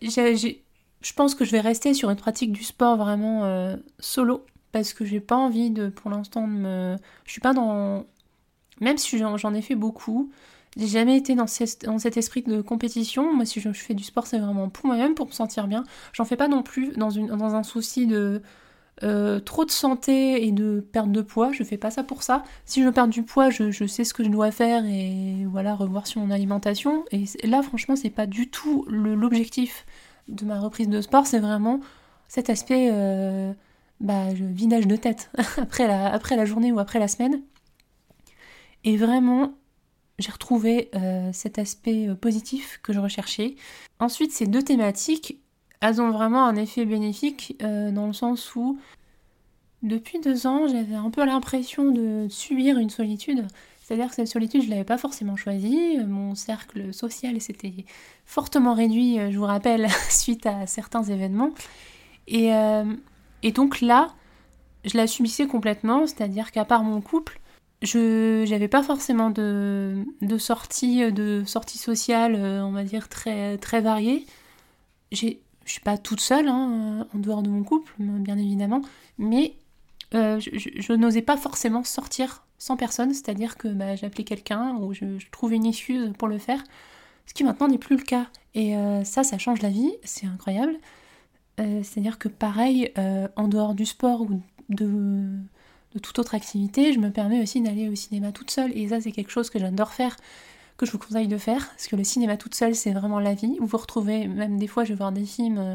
je 0.02 1.12
pense 1.14 1.34
que 1.34 1.44
je 1.44 1.52
vais 1.52 1.60
rester 1.60 1.94
sur 1.94 2.10
une 2.10 2.16
pratique 2.16 2.52
du 2.52 2.64
sport 2.64 2.96
vraiment 2.96 3.44
euh, 3.44 3.76
solo 3.98 4.44
parce 4.72 4.92
que 4.92 5.04
j'ai 5.04 5.20
pas 5.20 5.36
envie 5.36 5.70
de 5.70 5.88
pour 5.88 6.10
l'instant 6.10 6.46
de 6.46 6.52
me 6.52 6.96
je 7.24 7.32
suis 7.32 7.40
pas 7.40 7.52
dans 7.52 8.06
même 8.80 8.98
si 8.98 9.18
j'en 9.18 9.54
ai 9.54 9.62
fait 9.62 9.74
beaucoup 9.74 10.30
j'ai 10.76 10.86
jamais 10.86 11.16
été 11.16 11.34
dans, 11.34 11.46
dans, 11.84 11.98
cet 11.98 12.16
esprit 12.16 12.42
de 12.42 12.60
compétition. 12.60 13.34
Moi 13.34 13.44
si 13.44 13.60
je, 13.60 13.72
fais 13.72 13.94
du 13.94 14.04
sport 14.04 14.26
c'est 14.26 14.38
vraiment 14.38 14.68
pour 14.68 14.86
moi-même 14.86 15.14
pour 15.14 15.26
me 15.26 15.32
sentir 15.32 15.66
bien. 15.66 15.84
J'en 16.12 16.24
fais 16.24 16.36
pas 16.36 16.48
non 16.48 16.62
plus 16.62 16.92
dans, 16.92 17.10
une, 17.10 17.26
dans 17.26 17.54
un 17.54 17.62
souci 17.62 18.06
de 18.06 18.42
euh, 19.02 19.40
trop 19.40 19.64
de 19.64 19.70
santé 19.70 20.46
et 20.46 20.52
de 20.52 20.80
perte 20.80 21.10
de 21.10 21.22
poids, 21.22 21.52
je 21.52 21.64
fais 21.64 21.78
pas 21.78 21.90
ça 21.90 22.04
pour 22.04 22.22
ça. 22.22 22.42
Si 22.66 22.82
je 22.82 22.88
perds 22.88 23.08
du 23.08 23.22
poids, 23.22 23.48
je, 23.48 23.86
sais 23.86 24.04
ce 24.04 24.12
que 24.12 24.22
je 24.22 24.28
dois 24.28 24.50
faire 24.50 24.84
et 24.84 25.46
voilà, 25.50 25.74
revoir 25.74 26.06
sur 26.06 26.20
mon 26.20 26.30
alimentation. 26.30 27.04
Et 27.10 27.24
là, 27.44 27.62
franchement, 27.62 27.96
c'est 27.96 28.10
pas 28.10 28.26
du 28.26 28.48
tout 28.48 28.84
l'objectif 28.88 29.86
de 30.28 30.44
ma 30.44 30.60
reprise 30.60 30.88
de 30.88 31.00
sport, 31.00 31.26
c'est 31.26 31.38
vraiment 31.38 31.80
cet 32.28 32.50
aspect 32.50 32.90
euh, 32.92 33.52
bah, 34.00 34.32
vidage 34.32 34.86
de 34.86 34.96
tête 34.96 35.30
après 35.56 35.86
la, 35.86 36.44
journée 36.44 36.70
ou 36.70 36.78
après 36.78 36.98
la 36.98 37.08
semaine. 37.08 37.40
Et 38.84 38.96
vraiment, 38.96 39.54
j'ai 40.18 40.30
retrouvé 40.30 40.90
euh, 40.94 41.30
cet 41.32 41.58
aspect 41.58 42.08
positif 42.20 42.80
que 42.82 42.92
je 42.92 43.00
recherchais. 43.00 43.56
Ensuite, 43.98 44.32
ces 44.32 44.46
deux 44.46 44.62
thématiques, 44.62 45.40
elles 45.80 46.00
ont 46.00 46.10
vraiment 46.10 46.44
un 46.44 46.56
effet 46.56 46.84
bénéfique 46.84 47.56
euh, 47.62 47.90
dans 47.90 48.06
le 48.06 48.12
sens 48.12 48.54
où 48.54 48.78
depuis 49.82 50.20
deux 50.20 50.46
ans, 50.46 50.68
j'avais 50.68 50.94
un 50.94 51.08
peu 51.10 51.24
l'impression 51.24 51.90
de 51.90 52.26
subir 52.28 52.76
une 52.76 52.90
solitude. 52.90 53.46
C'est-à-dire 53.82 54.08
que 54.08 54.14
cette 54.14 54.28
solitude, 54.28 54.60
je 54.60 54.66
ne 54.66 54.72
l'avais 54.72 54.84
pas 54.84 54.98
forcément 54.98 55.36
choisie. 55.36 55.98
Mon 56.06 56.34
cercle 56.34 56.92
social 56.92 57.40
s'était 57.40 57.86
fortement 58.26 58.74
réduit, 58.74 59.18
euh, 59.18 59.30
je 59.32 59.38
vous 59.38 59.46
rappelle, 59.46 59.88
suite 60.10 60.44
à 60.44 60.66
certains 60.66 61.02
événements. 61.02 61.50
Et, 62.28 62.54
euh, 62.54 62.84
et 63.42 63.52
donc 63.52 63.80
là, 63.80 64.08
je 64.84 64.96
la 64.98 65.06
subissais 65.06 65.46
complètement, 65.46 66.06
c'est-à-dire 66.06 66.52
qu'à 66.52 66.66
part 66.66 66.84
mon 66.84 67.00
couple, 67.00 67.40
je 67.82 68.48
n'avais 68.50 68.68
pas 68.68 68.82
forcément 68.82 69.30
de, 69.30 70.04
de 70.20 70.38
sorties 70.38 71.10
de 71.10 71.42
sortie 71.46 71.78
sociales, 71.78 72.36
on 72.36 72.72
va 72.72 72.84
dire, 72.84 73.08
très, 73.08 73.56
très 73.56 73.80
variées. 73.80 74.26
J'ai 75.10 75.40
je 75.64 75.72
suis 75.72 75.80
pas 75.80 75.98
toute 75.98 76.20
seule, 76.20 76.48
hein, 76.48 77.06
en 77.14 77.18
dehors 77.18 77.42
de 77.42 77.48
mon 77.48 77.62
couple, 77.62 77.92
bien 77.98 78.38
évidemment, 78.38 78.82
mais 79.18 79.54
euh, 80.14 80.40
je, 80.40 80.92
n'osais 80.92 81.22
pas 81.22 81.36
forcément 81.36 81.84
sortir 81.84 82.44
sans 82.58 82.76
personne, 82.76 83.14
c'est-à-dire 83.14 83.56
que 83.56 83.68
bah, 83.68 83.94
j'appelais 83.94 84.24
quelqu'un 84.24 84.74
ou 84.76 84.92
je, 84.92 85.04
trouvais 85.30 85.56
une 85.56 85.66
excuse 85.66 86.12
pour 86.18 86.28
le 86.28 86.38
faire, 86.38 86.62
ce 87.26 87.34
qui 87.34 87.44
maintenant 87.44 87.68
n'est 87.68 87.78
plus 87.78 87.96
le 87.96 88.02
cas. 88.02 88.26
Et 88.54 88.76
euh, 88.76 89.04
ça, 89.04 89.22
ça 89.22 89.38
change 89.38 89.62
la 89.62 89.70
vie, 89.70 89.92
c'est 90.02 90.26
incroyable. 90.26 90.74
Euh, 91.60 91.82
c'est-à-dire 91.84 92.18
que 92.18 92.28
pareil, 92.28 92.92
en 93.36 93.48
dehors 93.48 93.74
du 93.74 93.86
sport 93.86 94.22
ou 94.22 94.42
de 94.68 95.98
toute 96.02 96.18
autre 96.18 96.34
activité, 96.34 96.92
je 96.92 96.98
me 96.98 97.10
permets 97.10 97.40
aussi 97.40 97.60
d'aller 97.60 97.88
au 97.88 97.94
cinéma 97.94 98.32
toute 98.32 98.50
seule, 98.50 98.76
et 98.76 98.88
ça, 98.88 99.00
c'est 99.00 99.12
quelque 99.12 99.30
chose 99.30 99.50
que 99.50 99.58
j'adore 99.58 99.92
faire 99.92 100.16
que 100.80 100.86
je 100.86 100.92
vous 100.92 100.98
conseille 100.98 101.28
de 101.28 101.36
faire, 101.36 101.68
parce 101.68 101.88
que 101.88 101.96
le 101.96 102.04
cinéma 102.04 102.38
toute 102.38 102.54
seule, 102.54 102.74
c'est 102.74 102.92
vraiment 102.92 103.20
la 103.20 103.34
vie. 103.34 103.58
Vous 103.60 103.66
vous 103.66 103.76
retrouvez, 103.76 104.26
même 104.26 104.58
des 104.58 104.66
fois, 104.66 104.84
je 104.84 104.90
vais 104.90 104.96
voir 104.96 105.12
des 105.12 105.26
films, 105.26 105.58
euh, 105.58 105.74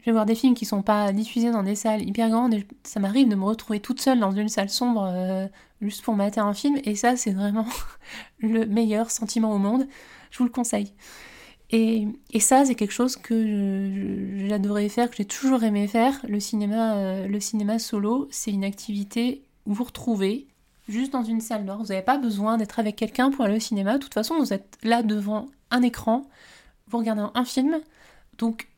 je 0.00 0.06
vais 0.06 0.12
voir 0.12 0.24
des 0.24 0.36
films 0.36 0.54
qui 0.54 0.64
sont 0.64 0.82
pas 0.82 1.12
diffusés 1.12 1.50
dans 1.50 1.64
des 1.64 1.74
salles 1.74 2.02
hyper 2.02 2.30
grandes, 2.30 2.54
et 2.54 2.64
ça 2.84 3.00
m'arrive 3.00 3.28
de 3.28 3.34
me 3.34 3.44
retrouver 3.44 3.80
toute 3.80 4.00
seule 4.00 4.20
dans 4.20 4.30
une 4.30 4.48
salle 4.48 4.70
sombre 4.70 5.10
euh, 5.12 5.48
juste 5.80 6.02
pour 6.02 6.14
mater 6.14 6.38
un 6.38 6.54
film, 6.54 6.78
et 6.84 6.94
ça, 6.94 7.16
c'est 7.16 7.32
vraiment 7.32 7.66
le 8.38 8.66
meilleur 8.66 9.10
sentiment 9.10 9.52
au 9.52 9.58
monde. 9.58 9.88
Je 10.30 10.38
vous 10.38 10.44
le 10.44 10.50
conseille. 10.50 10.92
Et, 11.70 12.06
ça, 12.38 12.64
c'est 12.64 12.76
quelque 12.76 12.92
chose 12.92 13.16
que 13.16 14.46
j'adorais 14.48 14.88
faire, 14.88 15.10
que 15.10 15.16
j'ai 15.16 15.24
toujours 15.24 15.64
aimé 15.64 15.88
faire. 15.88 16.20
Le 16.28 16.38
cinéma, 16.38 16.94
euh, 16.94 17.26
le 17.26 17.40
cinéma 17.40 17.80
solo, 17.80 18.28
c'est 18.30 18.52
une 18.52 18.64
activité 18.64 19.42
où 19.66 19.74
vous 19.74 19.82
retrouvez 19.82 20.46
juste 20.88 21.12
dans 21.12 21.22
une 21.22 21.40
salle 21.40 21.64
noire. 21.64 21.78
Vous 21.78 21.86
n'avez 21.86 22.02
pas 22.02 22.18
besoin 22.18 22.56
d'être 22.56 22.78
avec 22.78 22.96
quelqu'un 22.96 23.30
pour 23.30 23.44
aller 23.44 23.56
au 23.56 23.60
cinéma. 23.60 23.94
De 23.94 24.02
toute 24.02 24.14
façon, 24.14 24.38
vous 24.38 24.52
êtes 24.52 24.78
là 24.82 25.02
devant 25.02 25.48
un 25.70 25.82
écran, 25.82 26.28
vous 26.88 26.98
regardez 26.98 27.24
un 27.34 27.44
film. 27.44 27.80
Donc, 28.38 28.68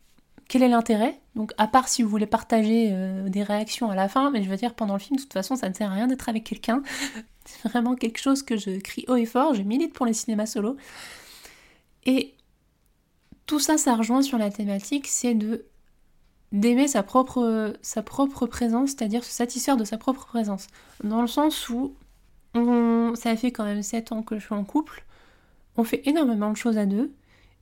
quel 0.48 0.62
est 0.62 0.68
l'intérêt? 0.68 1.20
Donc, 1.34 1.52
à 1.58 1.66
part 1.66 1.88
si 1.88 2.02
vous 2.02 2.08
voulez 2.08 2.26
partager 2.26 2.88
euh, 2.90 3.28
des 3.28 3.42
réactions 3.42 3.90
à 3.90 3.94
la 3.94 4.08
fin, 4.08 4.30
mais 4.30 4.42
je 4.42 4.48
veux 4.48 4.56
dire, 4.56 4.74
pendant 4.74 4.94
le 4.94 5.00
film, 5.00 5.16
de 5.16 5.22
toute 5.22 5.32
façon, 5.32 5.56
ça 5.56 5.68
ne 5.68 5.74
sert 5.74 5.90
à 5.90 5.94
rien 5.94 6.06
d'être 6.06 6.28
avec 6.28 6.44
quelqu'un. 6.44 6.82
C'est 7.44 7.68
vraiment 7.68 7.94
quelque 7.94 8.18
chose 8.18 8.42
que 8.42 8.56
je 8.56 8.78
crie 8.78 9.04
haut 9.08 9.16
et 9.16 9.24
fort. 9.26 9.54
Je 9.54 9.62
milite 9.62 9.94
pour 9.94 10.04
les 10.04 10.12
cinémas 10.12 10.46
solo. 10.46 10.76
Et 12.04 12.34
tout 13.46 13.58
ça, 13.58 13.78
ça 13.78 13.96
rejoint 13.96 14.22
sur 14.22 14.38
la 14.38 14.50
thématique, 14.50 15.06
c'est 15.06 15.34
de 15.34 15.64
d'aimer 16.52 16.88
sa 16.88 17.02
propre, 17.02 17.74
sa 17.82 18.02
propre 18.02 18.46
présence, 18.46 18.90
c'est-à-dire 18.90 19.24
se 19.24 19.32
satisfaire 19.32 19.76
de 19.76 19.84
sa 19.84 19.98
propre 19.98 20.26
présence. 20.26 20.66
Dans 21.04 21.20
le 21.20 21.28
sens 21.28 21.68
où 21.68 21.94
on, 22.54 23.14
ça 23.14 23.36
fait 23.36 23.52
quand 23.52 23.64
même 23.64 23.82
7 23.82 24.12
ans 24.12 24.22
que 24.22 24.38
je 24.38 24.44
suis 24.44 24.54
en 24.54 24.64
couple, 24.64 25.04
on 25.76 25.84
fait 25.84 26.02
énormément 26.06 26.50
de 26.50 26.56
choses 26.56 26.78
à 26.78 26.86
deux, 26.86 27.12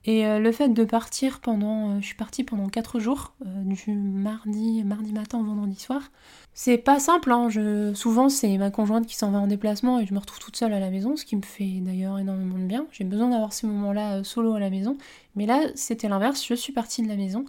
et 0.05 0.25
euh, 0.25 0.39
le 0.39 0.51
fait 0.51 0.69
de 0.69 0.83
partir 0.85 1.41
pendant, 1.41 1.91
euh, 1.91 1.99
je 1.99 2.05
suis 2.05 2.15
partie 2.15 2.43
pendant 2.43 2.69
4 2.69 2.99
jours, 2.99 3.33
euh, 3.45 3.63
du 3.63 3.91
mardi, 3.91 4.83
mardi 4.83 5.11
matin 5.11 5.39
au 5.39 5.43
vendredi 5.43 5.77
soir, 5.77 6.11
c'est 6.53 6.77
pas 6.77 6.99
simple, 6.99 7.31
hein, 7.31 7.49
je, 7.49 7.93
souvent 7.93 8.29
c'est 8.29 8.57
ma 8.57 8.71
conjointe 8.71 9.05
qui 9.05 9.15
s'en 9.15 9.31
va 9.31 9.39
en 9.39 9.47
déplacement 9.47 9.99
et 9.99 10.05
je 10.05 10.13
me 10.13 10.19
retrouve 10.19 10.39
toute 10.39 10.55
seule 10.55 10.73
à 10.73 10.79
la 10.79 10.89
maison, 10.89 11.17
ce 11.17 11.25
qui 11.25 11.35
me 11.35 11.41
fait 11.41 11.81
d'ailleurs 11.81 12.19
énormément 12.19 12.57
de 12.57 12.63
bien, 12.63 12.85
j'ai 12.91 13.03
besoin 13.03 13.29
d'avoir 13.29 13.51
ces 13.51 13.67
moments-là 13.67 14.23
solo 14.23 14.53
à 14.53 14.59
la 14.59 14.69
maison, 14.69 14.97
mais 15.35 15.45
là 15.45 15.59
c'était 15.75 16.07
l'inverse, 16.07 16.45
je 16.47 16.53
suis 16.53 16.73
partie 16.73 17.01
de 17.01 17.09
la 17.09 17.17
maison, 17.17 17.43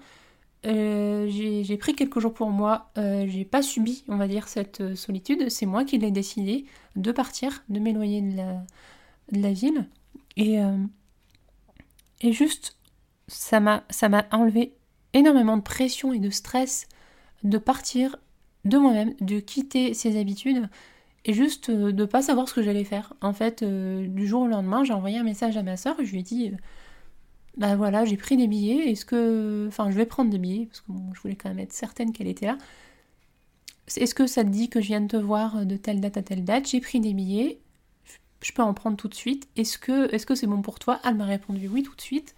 j'ai 0.64 1.76
pris 1.78 1.94
quelques 1.94 2.20
jours 2.20 2.34
pour 2.34 2.50
moi, 2.50 2.90
j'ai 2.96 3.44
pas 3.44 3.62
subi, 3.62 4.04
on 4.08 4.16
va 4.16 4.28
dire, 4.28 4.48
cette 4.48 4.94
solitude, 4.94 5.48
c'est 5.48 5.66
moi 5.66 5.84
qui 5.84 5.98
l'ai 5.98 6.10
décidé 6.10 6.66
de 6.96 7.12
partir, 7.12 7.64
de 7.68 7.78
m'éloigner 7.78 8.22
de 8.22 9.40
la, 9.40 9.52
ville, 9.52 9.88
et 10.36 10.58
et 12.20 12.32
juste, 12.32 12.76
ça 13.28 13.60
m'a, 13.60 13.84
enlevé 14.32 14.74
énormément 15.12 15.56
de 15.56 15.62
pression 15.62 16.12
et 16.12 16.18
de 16.18 16.30
stress 16.30 16.86
de 17.44 17.58
partir 17.58 18.16
de 18.64 18.78
moi-même, 18.78 19.14
de 19.20 19.38
quitter 19.38 19.94
ses 19.94 20.18
habitudes 20.18 20.68
et 21.24 21.32
juste 21.32 21.70
euh, 21.70 21.92
de 21.92 22.04
pas 22.04 22.22
savoir 22.22 22.48
ce 22.48 22.54
que 22.54 22.62
j'allais 22.62 22.84
faire. 22.84 23.14
En 23.20 23.32
fait, 23.32 23.62
euh, 23.62 24.06
du 24.08 24.26
jour 24.26 24.42
au 24.42 24.46
lendemain, 24.46 24.82
j'ai 24.84 24.92
envoyé 24.92 25.18
un 25.18 25.22
message 25.22 25.56
à 25.56 25.62
ma 25.62 25.76
soeur, 25.76 25.96
je 26.02 26.10
lui 26.10 26.20
ai 26.20 26.22
dit 26.22 26.48
euh, 26.48 26.56
bah 27.58 27.76
voilà, 27.76 28.04
j'ai 28.04 28.16
pris 28.16 28.36
des 28.36 28.46
billets, 28.46 28.90
est-ce 28.90 29.04
que 29.04 29.66
enfin, 29.68 29.90
je 29.90 29.96
vais 29.96 30.06
prendre 30.06 30.30
des 30.30 30.38
billets 30.38 30.66
parce 30.66 30.80
que 30.80 30.92
je 31.14 31.20
voulais 31.20 31.34
quand 31.34 31.48
même 31.48 31.58
être 31.58 31.72
certaine 31.72 32.12
qu'elle 32.12 32.28
était 32.28 32.46
là. 32.46 32.56
Est-ce 33.96 34.14
que 34.14 34.26
ça 34.26 34.44
te 34.44 34.48
dit 34.48 34.68
que 34.68 34.80
je 34.80 34.86
viens 34.86 35.00
de 35.00 35.08
te 35.08 35.16
voir 35.16 35.66
de 35.66 35.76
telle 35.76 36.00
date 36.00 36.16
à 36.16 36.22
telle 36.22 36.44
date? 36.44 36.68
J'ai 36.68 36.80
pris 36.80 37.00
des 37.00 37.14
billets, 37.14 37.58
je 38.42 38.52
peux 38.52 38.62
en 38.62 38.74
prendre 38.74 38.96
tout 38.96 39.08
de 39.08 39.14
suite. 39.14 39.48
Est-ce 39.56 39.78
que 39.78 40.34
c'est 40.34 40.46
bon 40.46 40.62
pour 40.62 40.78
toi? 40.78 41.00
Elle 41.04 41.16
m'a 41.16 41.24
répondu 41.24 41.68
oui 41.68 41.82
tout 41.82 41.94
de 41.96 42.00
suite. 42.00 42.34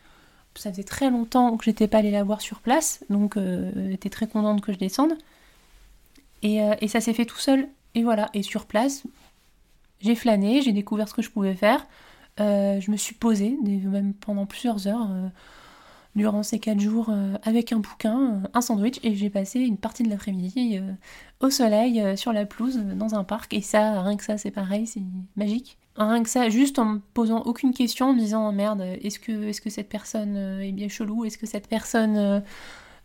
Ça 0.55 0.71
faisait 0.73 0.85
très 0.85 1.11
longtemps 1.11 1.57
que 1.57 1.65
j'étais 1.65 1.87
pas 1.87 1.99
allée 1.99 2.11
la 2.11 2.25
voir 2.25 2.41
sur 2.41 2.61
place, 2.61 3.05
donc 3.09 3.37
euh, 3.37 3.71
elle 3.77 3.93
était 3.93 4.11
très 4.11 4.27
contente 4.27 4.63
que 4.63 4.73
je 4.73 4.79
descende. 4.79 5.13
Et, 6.43 6.63
euh, 6.63 6.75
et 6.81 6.89
ça 6.89 7.01
s'est 7.01 7.15
fait 7.15 7.27
tout 7.27 7.39
seul. 7.39 7.69
Et 7.95 8.03
voilà. 8.03 8.31
Et 8.35 8.43
sur 8.43 8.67
place, 8.67 9.05
j'ai 10.01 10.15
flâné, 10.15 10.63
j'ai 10.63 10.73
découvert 10.73 11.09
ce 11.09 11.15
que 11.15 11.23
je 11.23 11.31
pouvais 11.31 11.55
faire. 11.55 11.87
Euh, 12.39 12.81
je 12.81 12.91
me 12.91 12.97
suis 12.97 13.15
posée, 13.15 13.59
même 13.63 14.15
pendant 14.15 14.47
plusieurs 14.47 14.87
heures, 14.87 15.09
durant 16.15 16.43
ces 16.43 16.59
quatre 16.59 16.81
jours, 16.81 17.13
avec 17.43 17.73
un 17.73 17.79
bouquin, 17.79 18.43
un 18.53 18.61
sandwich, 18.61 19.01
et 19.03 19.15
j'ai 19.15 19.31
passé 19.31 19.61
une 19.61 19.79
partie 19.79 20.03
de 20.03 20.11
l'après-midi 20.11 20.81
au 21.41 21.51
soleil, 21.51 22.17
sur 22.17 22.33
la 22.33 22.47
pelouse, 22.47 22.79
dans 22.97 23.15
un 23.15 23.25
parc. 23.25 23.55
Et 23.55 23.61
ça, 23.61 24.03
rien 24.03 24.17
que 24.17 24.25
ça, 24.25 24.39
c'est 24.39 24.51
pareil, 24.51 24.87
c'est 24.87 25.03
magique. 25.37 25.79
Rien 25.97 26.23
que 26.23 26.31
ça, 26.31 26.49
juste 26.49 26.79
en 26.79 26.85
me 26.85 26.99
posant 26.99 27.43
aucune 27.43 27.75
question, 27.75 28.11
en 28.11 28.15
me 28.15 28.21
disant 28.21 28.49
oh, 28.49 28.53
merde, 28.53 28.81
est-ce 29.03 29.19
que, 29.19 29.49
est 29.49 29.61
que 29.61 29.71
cette 29.71 29.89
personne 29.89 30.37
euh, 30.37 30.61
est 30.61 30.73
bien 30.73 30.89
chelou? 30.89 31.25
Est-ce 31.25 31.37
que 31.37 31.47
cette 31.47 31.69
personne 31.69 32.17
euh, 32.17 32.41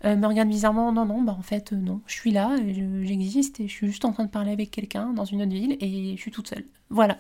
euh, 0.06 0.16
me 0.16 0.28
regarde 0.28 0.48
bizarrement? 0.48 0.94
Non, 0.94 1.06
non, 1.06 1.22
bah 1.22 1.36
en 1.38 1.42
fait, 1.42 1.72
non. 1.72 2.02
Je 2.06 2.14
suis 2.14 2.32
là, 2.32 2.56
j'existe 3.04 3.60
et 3.60 3.68
je 3.68 3.74
suis 3.74 3.88
juste 3.88 4.06
en 4.06 4.14
train 4.14 4.24
de 4.24 4.30
parler 4.30 4.52
avec 4.52 4.72
quelqu'un 4.72 5.14
dans 5.14 5.26
une 5.26 5.42
autre 5.42 5.52
ville 5.52 5.78
et 5.82 6.16
je 6.16 6.22
suis 6.22 6.32
toute 6.32 6.48
seule. 6.48 6.64
Voilà. 6.90 7.18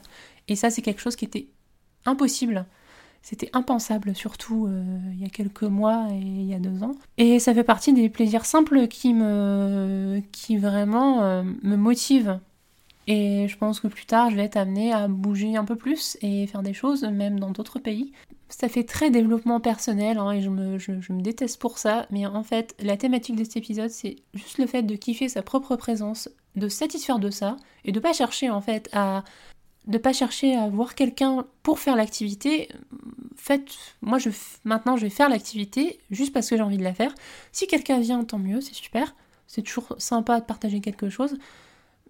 Et 0.47 0.55
ça, 0.55 0.69
c'est 0.69 0.81
quelque 0.81 1.01
chose 1.01 1.15
qui 1.15 1.25
était 1.25 1.47
impossible. 2.05 2.65
C'était 3.21 3.49
impensable, 3.53 4.15
surtout 4.15 4.69
il 5.11 5.19
y 5.19 5.25
a 5.25 5.29
quelques 5.29 5.63
mois 5.63 6.05
et 6.11 6.19
il 6.19 6.45
y 6.45 6.53
a 6.53 6.59
deux 6.59 6.83
ans. 6.83 6.91
Et 7.17 7.39
ça 7.39 7.55
fait 7.55 7.63
partie 7.63 7.91
des 7.91 8.07
plaisirs 8.07 8.45
simples 8.45 8.87
qui 8.87 9.15
me, 9.15 10.21
qui 10.31 10.57
vraiment 10.57 11.43
me 11.43 11.75
motivent 11.75 12.39
et 13.07 13.47
je 13.47 13.57
pense 13.57 13.79
que 13.79 13.87
plus 13.87 14.05
tard, 14.05 14.31
je 14.31 14.35
vais 14.35 14.43
être 14.43 14.57
amenée 14.57 14.91
à 14.91 15.07
bouger 15.07 15.55
un 15.55 15.65
peu 15.65 15.75
plus 15.75 16.17
et 16.21 16.47
faire 16.47 16.63
des 16.63 16.73
choses, 16.73 17.03
même 17.03 17.39
dans 17.39 17.51
d'autres 17.51 17.79
pays. 17.79 18.11
Ça 18.49 18.67
fait 18.67 18.83
très 18.83 19.11
développement 19.11 19.59
personnel 19.59 20.17
hein, 20.17 20.31
et 20.31 20.41
je 20.41 20.49
me, 20.49 20.77
je, 20.79 20.91
me, 20.91 21.21
déteste 21.21 21.59
pour 21.59 21.77
ça, 21.77 22.07
mais 22.09 22.25
en 22.25 22.43
fait, 22.43 22.75
la 22.79 22.97
thématique 22.97 23.35
de 23.35 23.43
cet 23.43 23.57
épisode, 23.57 23.89
c'est 23.89 24.17
juste 24.33 24.57
le 24.57 24.65
fait 24.65 24.83
de 24.83 24.95
kiffer 24.95 25.29
sa 25.29 25.41
propre 25.41 25.75
présence, 25.75 26.29
de 26.55 26.67
satisfaire 26.67 27.19
de 27.19 27.29
ça 27.29 27.57
et 27.83 27.91
de 27.91 27.99
pas 27.99 28.13
chercher 28.13 28.49
en 28.49 28.61
fait 28.61 28.89
à 28.93 29.23
de 29.87 29.97
pas 29.97 30.13
chercher 30.13 30.55
à 30.55 30.67
voir 30.69 30.95
quelqu'un 30.95 31.45
pour 31.63 31.79
faire 31.79 31.95
l'activité. 31.95 32.69
Faites, 33.35 33.69
moi 34.01 34.17
je 34.17 34.29
maintenant 34.63 34.97
je 34.97 35.03
vais 35.03 35.09
faire 35.09 35.29
l'activité 35.29 35.99
juste 36.09 36.33
parce 36.33 36.49
que 36.49 36.57
j'ai 36.57 36.63
envie 36.63 36.77
de 36.77 36.83
la 36.83 36.93
faire. 36.93 37.13
Si 37.51 37.67
quelqu'un 37.67 37.99
vient, 37.99 38.23
tant 38.23 38.39
mieux, 38.39 38.61
c'est 38.61 38.73
super. 38.73 39.15
C'est 39.47 39.61
toujours 39.61 39.95
sympa 39.99 40.39
de 40.39 40.45
partager 40.45 40.81
quelque 40.81 41.09
chose. 41.09 41.37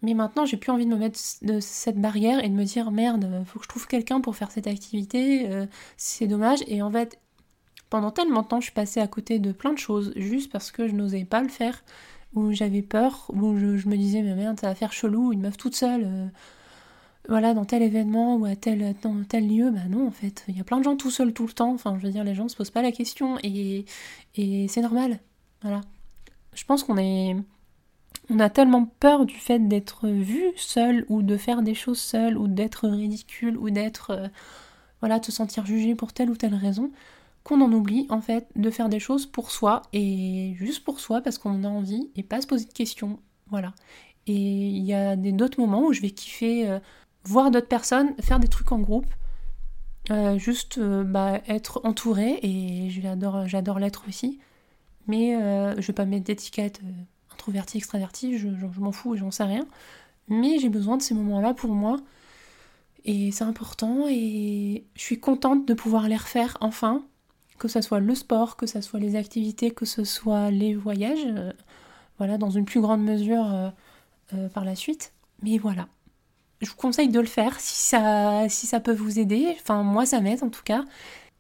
Mais 0.01 0.13
maintenant, 0.13 0.46
j'ai 0.46 0.58
plus 0.58 0.72
envie 0.72 0.86
de 0.86 0.91
me 0.91 0.98
mettre 0.98 1.20
de 1.41 1.60
cette 1.60 2.00
barrière 2.00 2.44
et 2.44 2.50
de 2.50 2.53
me 2.53 2.63
dire 2.63 2.91
merde, 2.91 3.44
faut 3.46 3.60
que 3.60 3.63
je 3.63 3.70
trouve 3.70 3.88
quelqu'un 3.88 4.22
pour 4.22 4.36
faire 4.36 4.51
cette 4.51 4.67
activité, 4.67 5.50
euh, 5.50 5.65
c'est 5.98 6.27
dommage. 6.27 6.60
Et 6.67 6.82
en 6.82 6.91
fait, 6.91 7.20
pendant 7.89 8.12
tellement 8.12 8.41
de 8.41 8.48
temps, 8.48 8.60
je 8.60 8.65
suis 8.65 8.74
passée 8.74 9.00
à 9.00 9.08
côté 9.08 9.39
de 9.39 9.51
plein 9.51 9.74
de 9.74 9.79
choses 9.79 10.13
juste 10.15 10.51
parce 10.51 10.72
que 10.72 10.88
je 10.88 10.94
n'osais 10.94 11.25
pas 11.25 11.41
le 11.41 11.50
faire, 11.50 11.84
ou 12.34 12.51
j'avais 12.51 12.82
peur, 12.82 13.32
ou 13.34 13.58
je, 13.58 13.88
me 13.88 13.96
disais 13.96 14.22
mais 14.22 14.36
merde, 14.36 14.60
ça 14.60 14.67
va 14.67 14.75
faire 14.75 14.94
chelou, 14.94 15.32
une 15.32 15.41
meuf 15.41 15.58
toute 15.58 15.75
seule. 15.75 16.03
Euh, 16.05 16.27
voilà, 17.29 17.53
dans 17.53 17.65
tel 17.65 17.82
événement 17.82 18.36
ou 18.38 18.46
à 18.46 18.55
tel, 18.55 18.96
dans 19.01 19.24
tel 19.24 19.48
lieu, 19.48 19.72
bah 19.72 19.88
non, 19.89 20.08
en 20.08 20.12
fait, 20.12 20.44
il 20.48 20.58
y 20.58 20.62
a 20.62 20.63
plein 20.63 20.77
de 20.77 20.84
gens 20.84 20.96
tout 20.96 21.12
seuls 21.12 21.34
tout 21.34 21.48
le 21.48 21.53
temps. 21.53 21.74
Enfin, 21.74 21.98
je 22.00 22.05
veux 22.05 22.12
dire, 22.12 22.24
les 22.24 22.36
gens 22.36 22.48
se 22.48 22.55
posent 22.55 22.72
pas 22.72 22.82
la 22.82 22.91
question 22.91 23.38
et, 23.44 23.86
et 24.36 24.67
c'est 24.67 24.82
normal. 24.82 25.20
Voilà. 25.62 25.82
Je 26.53 26.63
pense 26.63 26.84
qu'on 26.84 26.98
est 26.98 27.36
on 28.29 28.39
a 28.39 28.50
tellement 28.50 28.86
peur 28.86 29.25
du 29.25 29.36
fait 29.36 29.60
d'être 29.60 30.08
vu 30.08 30.41
seul 30.55 31.05
ou 31.10 31.22
de 31.22 31.38
faire 31.38 31.62
des 31.62 31.75
choses 31.75 32.00
seul 32.00 32.38
ou 32.38 32.48
d'être 32.48 32.88
ridicule 32.88 33.58
ou 33.58 33.70
d'être 33.70 34.12
euh, 34.12 34.27
voilà, 35.01 35.20
de 35.20 35.25
se 35.25 35.32
sentir 35.32 35.65
jugé 35.65 35.96
pour 35.96 36.13
telle 36.13 36.29
ou 36.29 36.36
telle 36.36 36.55
raison 36.55 36.91
qu'on 37.44 37.62
en 37.62 37.72
oublie 37.72 38.08
en 38.10 38.22
fait 38.22 38.48
de 38.55 38.70
faire 38.72 38.89
des 38.89 39.00
choses 39.00 39.27
pour 39.27 39.51
soi 39.51 39.84
et 39.94 40.55
juste 40.58 40.84
pour 40.84 41.00
soi 41.00 41.22
parce 41.22 41.38
qu'on 41.38 41.63
a 41.63 41.67
envie 41.67 42.10
et 42.15 42.24
pas 42.24 42.41
se 42.41 42.48
poser 42.48 42.65
de 42.65 42.74
questions. 42.74 43.20
Voilà. 43.51 43.74
Et 44.25 44.34
il 44.34 44.84
y 44.84 44.94
a 44.94 45.15
d'autres 45.15 45.60
moments 45.60 45.84
où 45.86 45.94
je 45.94 46.01
vais 46.01 46.10
kiffer 46.10 46.67
euh, 46.67 46.79
voir 47.25 47.51
d'autres 47.51 47.67
personnes, 47.67 48.15
faire 48.22 48.39
des 48.39 48.48
trucs 48.48 48.72
en 48.72 48.79
groupe, 48.79 49.08
euh, 50.12 50.38
juste 50.38 50.79
bah, 50.79 51.41
être 51.48 51.82
entourée 51.84 52.39
et 52.44 52.89
j'adore, 52.89 53.48
j'adore 53.48 53.79
l'être 53.79 54.05
aussi. 54.08 54.39
Mais 55.08 55.34
je 55.79 55.86
vais 55.86 55.94
pas 55.94 56.05
mettre 56.05 56.25
d'étiquette 56.25 56.82
introverti, 57.32 57.77
extraverti, 57.77 58.38
je, 58.39 58.48
m'en 58.79 58.91
fous 58.91 59.15
et 59.15 59.17
j'en 59.17 59.32
sais 59.32 59.44
rien. 59.44 59.67
Mais 60.27 60.58
j'ai 60.58 60.70
besoin 60.70 60.98
de 60.98 61.03
ces 61.03 61.13
moments-là 61.13 61.53
pour 61.53 61.72
moi. 61.72 61.98
Et 63.03 63.32
c'est 63.32 63.44
important 63.44 64.08
et 64.10 64.84
je 64.96 65.01
suis 65.01 65.20
contente 65.20 65.67
de 65.67 65.74
pouvoir 65.75 66.08
les 66.08 66.17
refaire 66.17 66.58
enfin. 66.62 67.03
Que 67.60 67.70
ce 67.70 67.79
soit 67.79 68.01
le 68.01 68.15
sport, 68.15 68.58
que 68.58 68.65
ce 68.65 68.82
soit 68.82 69.00
les 69.00 69.15
activités, 69.15 69.72
que 69.72 69.86
ce 69.86 70.03
soit 70.03 70.51
les 70.51 70.75
voyages. 70.75 71.25
Euh, 71.25 71.53
voilà, 72.17 72.38
dans 72.38 72.50
une 72.50 72.65
plus 72.65 72.82
grande 72.82 73.03
mesure 73.03 73.53
euh, 73.53 73.70
euh, 74.34 74.50
par 74.50 74.65
la 74.65 74.75
suite. 74.75 75.13
Mais 75.41 75.58
voilà. 75.58 75.88
Je 76.62 76.69
vous 76.69 76.75
conseille 76.75 77.09
de 77.09 77.19
le 77.19 77.25
faire 77.25 77.59
si 77.59 77.75
ça, 77.75 78.79
peut 78.83 78.93
vous 78.93 79.19
aider. 79.19 79.55
Enfin, 79.62 79.83
moi, 79.83 80.05
ça 80.05 80.21
m'aide 80.21 80.43
en 80.43 80.50
tout 80.50 80.63
cas. 80.63 80.83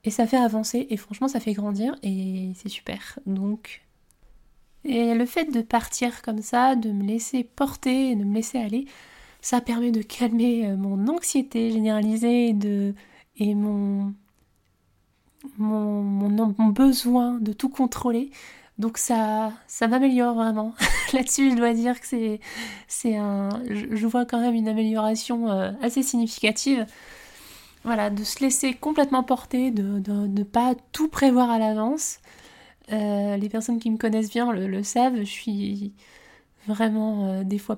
Et 0.03 0.11
ça 0.11 0.27
fait 0.27 0.37
avancer 0.37 0.85
et 0.89 0.97
franchement, 0.97 1.27
ça 1.27 1.39
fait 1.39 1.53
grandir 1.53 1.95
et 2.03 2.51
c'est 2.55 2.69
super. 2.69 3.19
Donc, 3.25 3.81
et 4.83 5.15
le 5.15 5.25
fait 5.25 5.45
de 5.45 5.61
partir 5.61 6.21
comme 6.21 6.41
ça, 6.41 6.75
de 6.75 6.91
me 6.91 7.03
laisser 7.03 7.43
porter 7.43 8.15
de 8.15 8.23
me 8.23 8.35
laisser 8.35 8.59
aller, 8.59 8.85
ça 9.41 9.61
permet 9.61 9.91
de 9.91 10.01
calmer 10.01 10.67
euh, 10.67 10.77
mon 10.77 11.07
anxiété 11.07 11.71
généralisée 11.71 12.49
et, 12.49 12.53
de, 12.53 12.93
et 13.37 13.55
mon, 13.55 14.13
mon, 15.57 16.03
mon, 16.03 16.67
besoin 16.69 17.39
de 17.39 17.53
tout 17.53 17.69
contrôler. 17.69 18.29
Donc 18.77 18.97
ça, 18.97 19.53
ça 19.67 19.87
m'améliore 19.87 20.35
vraiment. 20.35 20.73
Là-dessus, 21.13 21.51
je 21.51 21.55
dois 21.55 21.73
dire 21.73 21.99
que 21.99 22.07
c'est, 22.07 22.39
c'est 22.87 23.15
un, 23.15 23.49
je, 23.69 24.05
vois 24.05 24.25
quand 24.25 24.39
même 24.39 24.55
une 24.55 24.67
amélioration 24.67 25.49
euh, 25.49 25.71
assez 25.81 26.03
significative. 26.03 26.85
Voilà, 27.83 28.09
de 28.09 28.23
se 28.23 28.39
laisser 28.39 28.73
complètement 28.73 29.23
porter, 29.23 29.69
de 29.69 30.01
ne 30.09 30.43
pas 30.43 30.73
tout 30.91 31.07
prévoir 31.07 31.51
à 31.51 31.59
l'avance, 31.59 32.19
euh, 32.91 33.37
les 33.37 33.49
personnes 33.49 33.79
qui 33.79 33.89
me 33.89 33.97
connaissent 33.97 34.29
bien 34.29 34.51
le, 34.51 34.83
savent, 34.83 35.17
je 35.17 35.23
suis 35.23 35.93
vraiment 36.67 37.27
euh, 37.27 37.43
des 37.43 37.57
fois 37.57 37.75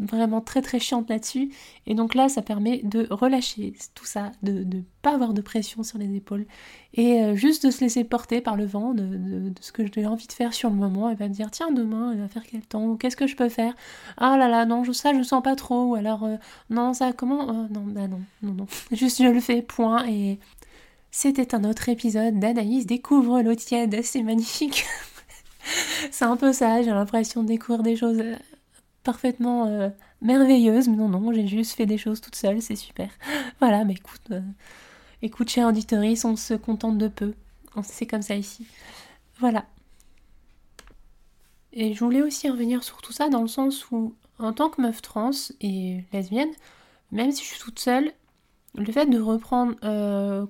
vraiment 0.00 0.40
très 0.40 0.62
très 0.62 0.78
chiante 0.78 1.08
là-dessus. 1.08 1.50
Et 1.86 1.94
donc 1.94 2.14
là, 2.14 2.28
ça 2.28 2.42
permet 2.42 2.80
de 2.82 3.06
relâcher 3.10 3.74
tout 3.94 4.06
ça, 4.06 4.32
de 4.42 4.64
ne 4.64 4.82
pas 5.02 5.14
avoir 5.14 5.34
de 5.34 5.40
pression 5.40 5.82
sur 5.82 5.98
les 5.98 6.16
épaules. 6.16 6.46
Et 6.94 7.22
euh, 7.22 7.34
juste 7.34 7.66
de 7.66 7.70
se 7.70 7.80
laisser 7.80 8.04
porter 8.04 8.40
par 8.40 8.56
le 8.56 8.66
vent 8.66 8.94
de, 8.94 9.52
ce 9.60 9.72
que 9.72 9.82
j'ai 9.92 10.06
envie 10.06 10.26
de 10.26 10.32
faire 10.32 10.52
sur 10.52 10.70
le 10.70 10.76
moment. 10.76 11.10
Et 11.10 11.14
va 11.14 11.28
me 11.28 11.34
dire 11.34 11.50
tiens 11.50 11.70
demain 11.70 12.12
il 12.14 12.20
va 12.20 12.28
faire 12.28 12.44
quel 12.44 12.62
temps 12.62 12.96
qu'est-ce 12.96 13.16
que 13.16 13.26
je 13.26 13.36
peux 13.36 13.48
faire? 13.48 13.74
Ah 14.16 14.36
là 14.36 14.48
là 14.48 14.64
non 14.64 14.84
ça 14.92 15.12
je 15.14 15.22
sens 15.22 15.42
pas 15.42 15.56
trop. 15.56 15.84
Ou 15.84 15.94
alors 15.94 16.24
euh, 16.24 16.36
non 16.70 16.92
ça 16.92 17.12
comment 17.12 17.48
euh, 17.50 17.66
non 17.70 17.84
bah 17.86 18.08
non 18.08 18.20
non 18.42 18.52
non. 18.52 18.66
Juste 18.92 19.22
je 19.22 19.28
le 19.28 19.40
fais 19.40 19.62
point 19.62 20.06
et 20.06 20.38
c'était 21.10 21.54
un 21.54 21.64
autre 21.64 21.88
épisode 21.88 22.38
d'Anaïs 22.40 22.86
découvre 22.86 23.40
l'eau 23.42 23.54
tiède. 23.54 24.00
C'est 24.02 24.22
magnifique. 24.22 24.84
C'est 26.10 26.26
un 26.26 26.36
peu 26.36 26.52
ça 26.52 26.82
j'ai 26.82 26.90
l'impression 26.90 27.42
de 27.42 27.48
découvrir 27.48 27.82
des 27.82 27.96
choses 27.96 28.22
parfaitement 29.04 29.66
euh, 29.66 29.90
merveilleuse, 30.20 30.88
mais 30.88 30.96
non, 30.96 31.08
non, 31.08 31.32
j'ai 31.32 31.46
juste 31.46 31.76
fait 31.76 31.86
des 31.86 31.98
choses 31.98 32.20
toute 32.20 32.34
seule, 32.34 32.60
c'est 32.60 32.76
super. 32.76 33.08
Voilà, 33.60 33.84
mais 33.84 33.94
écoute, 33.94 34.30
euh, 34.32 34.40
écoute, 35.22 35.48
chère 35.48 35.68
auditoris, 35.68 36.24
on 36.24 36.36
se 36.36 36.54
contente 36.54 36.98
de 36.98 37.08
peu. 37.08 37.34
C'est 37.82 38.06
comme 38.06 38.22
ça 38.22 38.34
ici. 38.34 38.66
Voilà. 39.38 39.66
Et 41.72 41.94
je 41.94 42.04
voulais 42.04 42.22
aussi 42.22 42.48
revenir 42.48 42.84
sur 42.84 43.00
tout 43.02 43.12
ça 43.12 43.28
dans 43.28 43.42
le 43.42 43.48
sens 43.48 43.90
où, 43.90 44.14
en 44.38 44.52
tant 44.52 44.70
que 44.70 44.80
meuf 44.80 45.02
trans 45.02 45.30
et 45.60 46.04
lesbienne, 46.12 46.52
même 47.10 47.32
si 47.32 47.42
je 47.42 47.48
suis 47.48 47.60
toute 47.60 47.78
seule, 47.78 48.12
le 48.76 48.90
fait 48.92 49.06
de 49.06 49.20
reprendre 49.20 49.74
euh, 49.84 50.46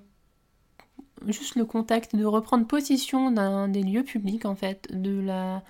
juste 1.27 1.57
le 1.57 1.65
contact, 1.65 2.15
de 2.15 2.25
reprendre 2.25 2.67
possession 2.67 3.31
d'un 3.31 3.69
des 3.69 3.83
lieux 3.83 4.05
publics 4.05 4.45
en 4.45 4.55
fait, 4.55 4.89
de 4.93 5.19
la 5.21 5.63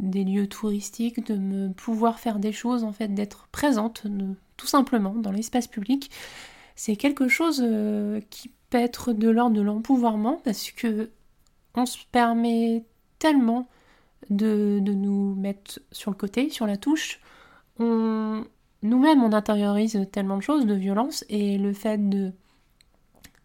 des 0.00 0.24
lieux 0.24 0.48
touristiques, 0.48 1.26
de 1.26 1.36
me 1.36 1.72
pouvoir 1.72 2.18
faire 2.18 2.38
des 2.38 2.52
choses, 2.52 2.84
en 2.84 2.92
fait, 2.92 3.08
d'être 3.08 3.48
présente 3.52 4.06
tout 4.56 4.66
simplement 4.66 5.14
dans 5.14 5.30
l'espace 5.30 5.66
public. 5.66 6.10
C'est 6.74 6.96
quelque 6.96 7.28
chose 7.28 7.62
euh, 7.64 8.20
qui 8.30 8.50
peut 8.70 8.78
être 8.78 9.12
de 9.12 9.28
l'ordre 9.28 9.56
de 9.56 9.60
l'empouvoirment 9.60 10.40
parce 10.44 10.70
que 10.70 11.10
on 11.74 11.86
se 11.86 11.98
permet 12.10 12.84
tellement 13.18 13.68
de, 14.30 14.80
nous 14.82 15.34
mettre 15.34 15.80
sur 15.92 16.10
le 16.10 16.16
côté, 16.16 16.50
sur 16.50 16.66
la 16.66 16.76
touche. 16.76 17.20
On, 17.78 18.44
nous-mêmes, 18.82 19.22
on 19.22 19.32
intériorise 19.32 20.06
tellement 20.12 20.36
de 20.36 20.42
choses, 20.42 20.66
de 20.66 20.74
violence, 20.74 21.24
et 21.28 21.58
le 21.58 21.72
fait 21.72 22.08
de 22.08 22.32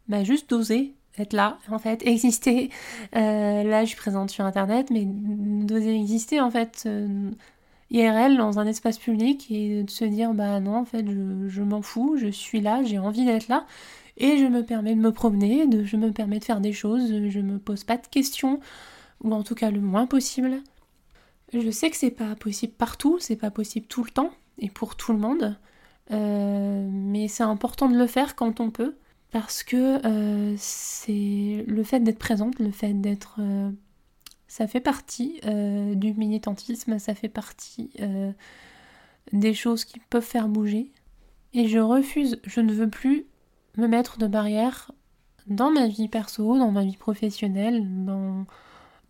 bah, 0.08 0.24
juste 0.24 0.50
d'oser 0.50 0.94
être 1.20 1.34
là, 1.34 1.60
en 1.70 1.80
fait, 1.80 2.02
exister. 2.06 2.70
Euh, 3.16 3.64
là, 3.64 3.84
je 3.84 3.90
suis 3.90 3.98
présente 3.98 4.30
sur 4.30 4.46
Internet, 4.46 4.90
mais 4.92 5.04
d'oser 5.06 5.96
exister, 5.96 6.42
en 6.42 6.52
fait, 6.52 6.84
euh, 6.86 7.32
IRL, 7.92 8.38
dans 8.38 8.60
un 8.60 8.68
espace 8.68 8.98
public, 8.98 9.50
et 9.52 9.84
de 9.84 9.90
se 9.90 10.06
dire, 10.06 10.34
bah 10.34 10.60
non, 10.60 10.78
en 10.78 10.86
fait, 10.86 11.06
je, 11.48 11.62
m'en 11.62 11.82
fous, 11.82 12.18
je 12.18 12.28
suis 12.28 12.62
là, 12.62 12.84
j'ai 12.84 13.00
envie 13.00 13.26
d'être 13.26 13.48
là, 13.48 13.66
et 14.18 14.38
je 14.38 14.46
me 14.46 14.64
permets 14.64 14.96
de 14.96 15.02
me 15.02 15.12
promener, 15.12 15.68
de, 15.68 15.84
je 15.84 15.98
me 15.98 16.12
permets 16.12 16.40
de 16.40 16.46
faire 16.46 16.62
des 16.62 16.74
choses, 16.74 17.08
je 17.30 17.40
me 17.40 17.60
pose 17.60 17.84
pas 17.84 17.98
de 17.98 18.08
questions, 18.08 18.60
ou 19.24 19.34
en 19.34 19.44
tout 19.44 19.56
cas 19.56 19.72
le 19.72 19.82
moins 19.82 20.08
possible. 20.08 20.62
Je 21.54 21.70
sais 21.70 21.90
que 21.90 21.98
c'est 21.98 22.12
pas 22.12 22.36
possible 22.36 22.74
partout, 22.74 23.18
c'est 23.20 23.36
pas 23.36 23.52
possible 23.52 23.86
tout 23.88 24.04
le 24.04 24.10
temps, 24.10 24.32
et 24.60 24.70
pour 24.70 24.96
tout 24.96 25.14
le 25.14 25.20
monde, 25.20 25.58
euh, 26.12 26.88
mais 26.92 27.28
c'est 27.28 27.44
important 27.44 27.90
de 27.90 27.98
le 27.98 28.08
faire 28.08 28.36
quand 28.36 28.60
on 28.60 28.72
peut 28.72 28.96
parce 29.32 29.64
que 29.64 30.06
euh, 30.06 30.56
c'est 30.58 31.66
le 31.68 31.84
fait 31.84 32.00
d'être 32.00 32.20
présente, 32.20 32.60
le 32.60 32.72
fait 32.72 32.94
d'être... 32.94 33.38
Euh, 33.40 33.72
ça 34.48 34.68
fait 34.68 34.80
partie 34.80 35.42
euh, 35.46 35.96
du 35.96 36.14
militantisme, 36.14 36.98
ça 37.00 37.14
fait 37.14 37.28
partie 37.30 37.92
des 39.34 39.54
choses 39.54 39.84
qui 39.84 40.00
peuvent 40.00 40.24
faire 40.24 40.48
bouger. 40.48 40.92
Et 41.54 41.68
je 41.68 41.80
refuse, 41.80 42.40
je 42.46 42.62
ne 42.62 42.72
veux 42.72 42.90
plus 42.90 43.26
me 43.76 43.88
mettre 43.88 44.18
de 44.18 44.28
barrières 44.28 44.92
dans 45.48 45.72
ma 45.72 45.88
vie 45.88 46.08
perso, 46.08 46.58
dans 46.58 46.72
ma 46.72 46.86
vie 46.86 46.96
professionnelle, 46.96 47.84
dans, 48.06 48.46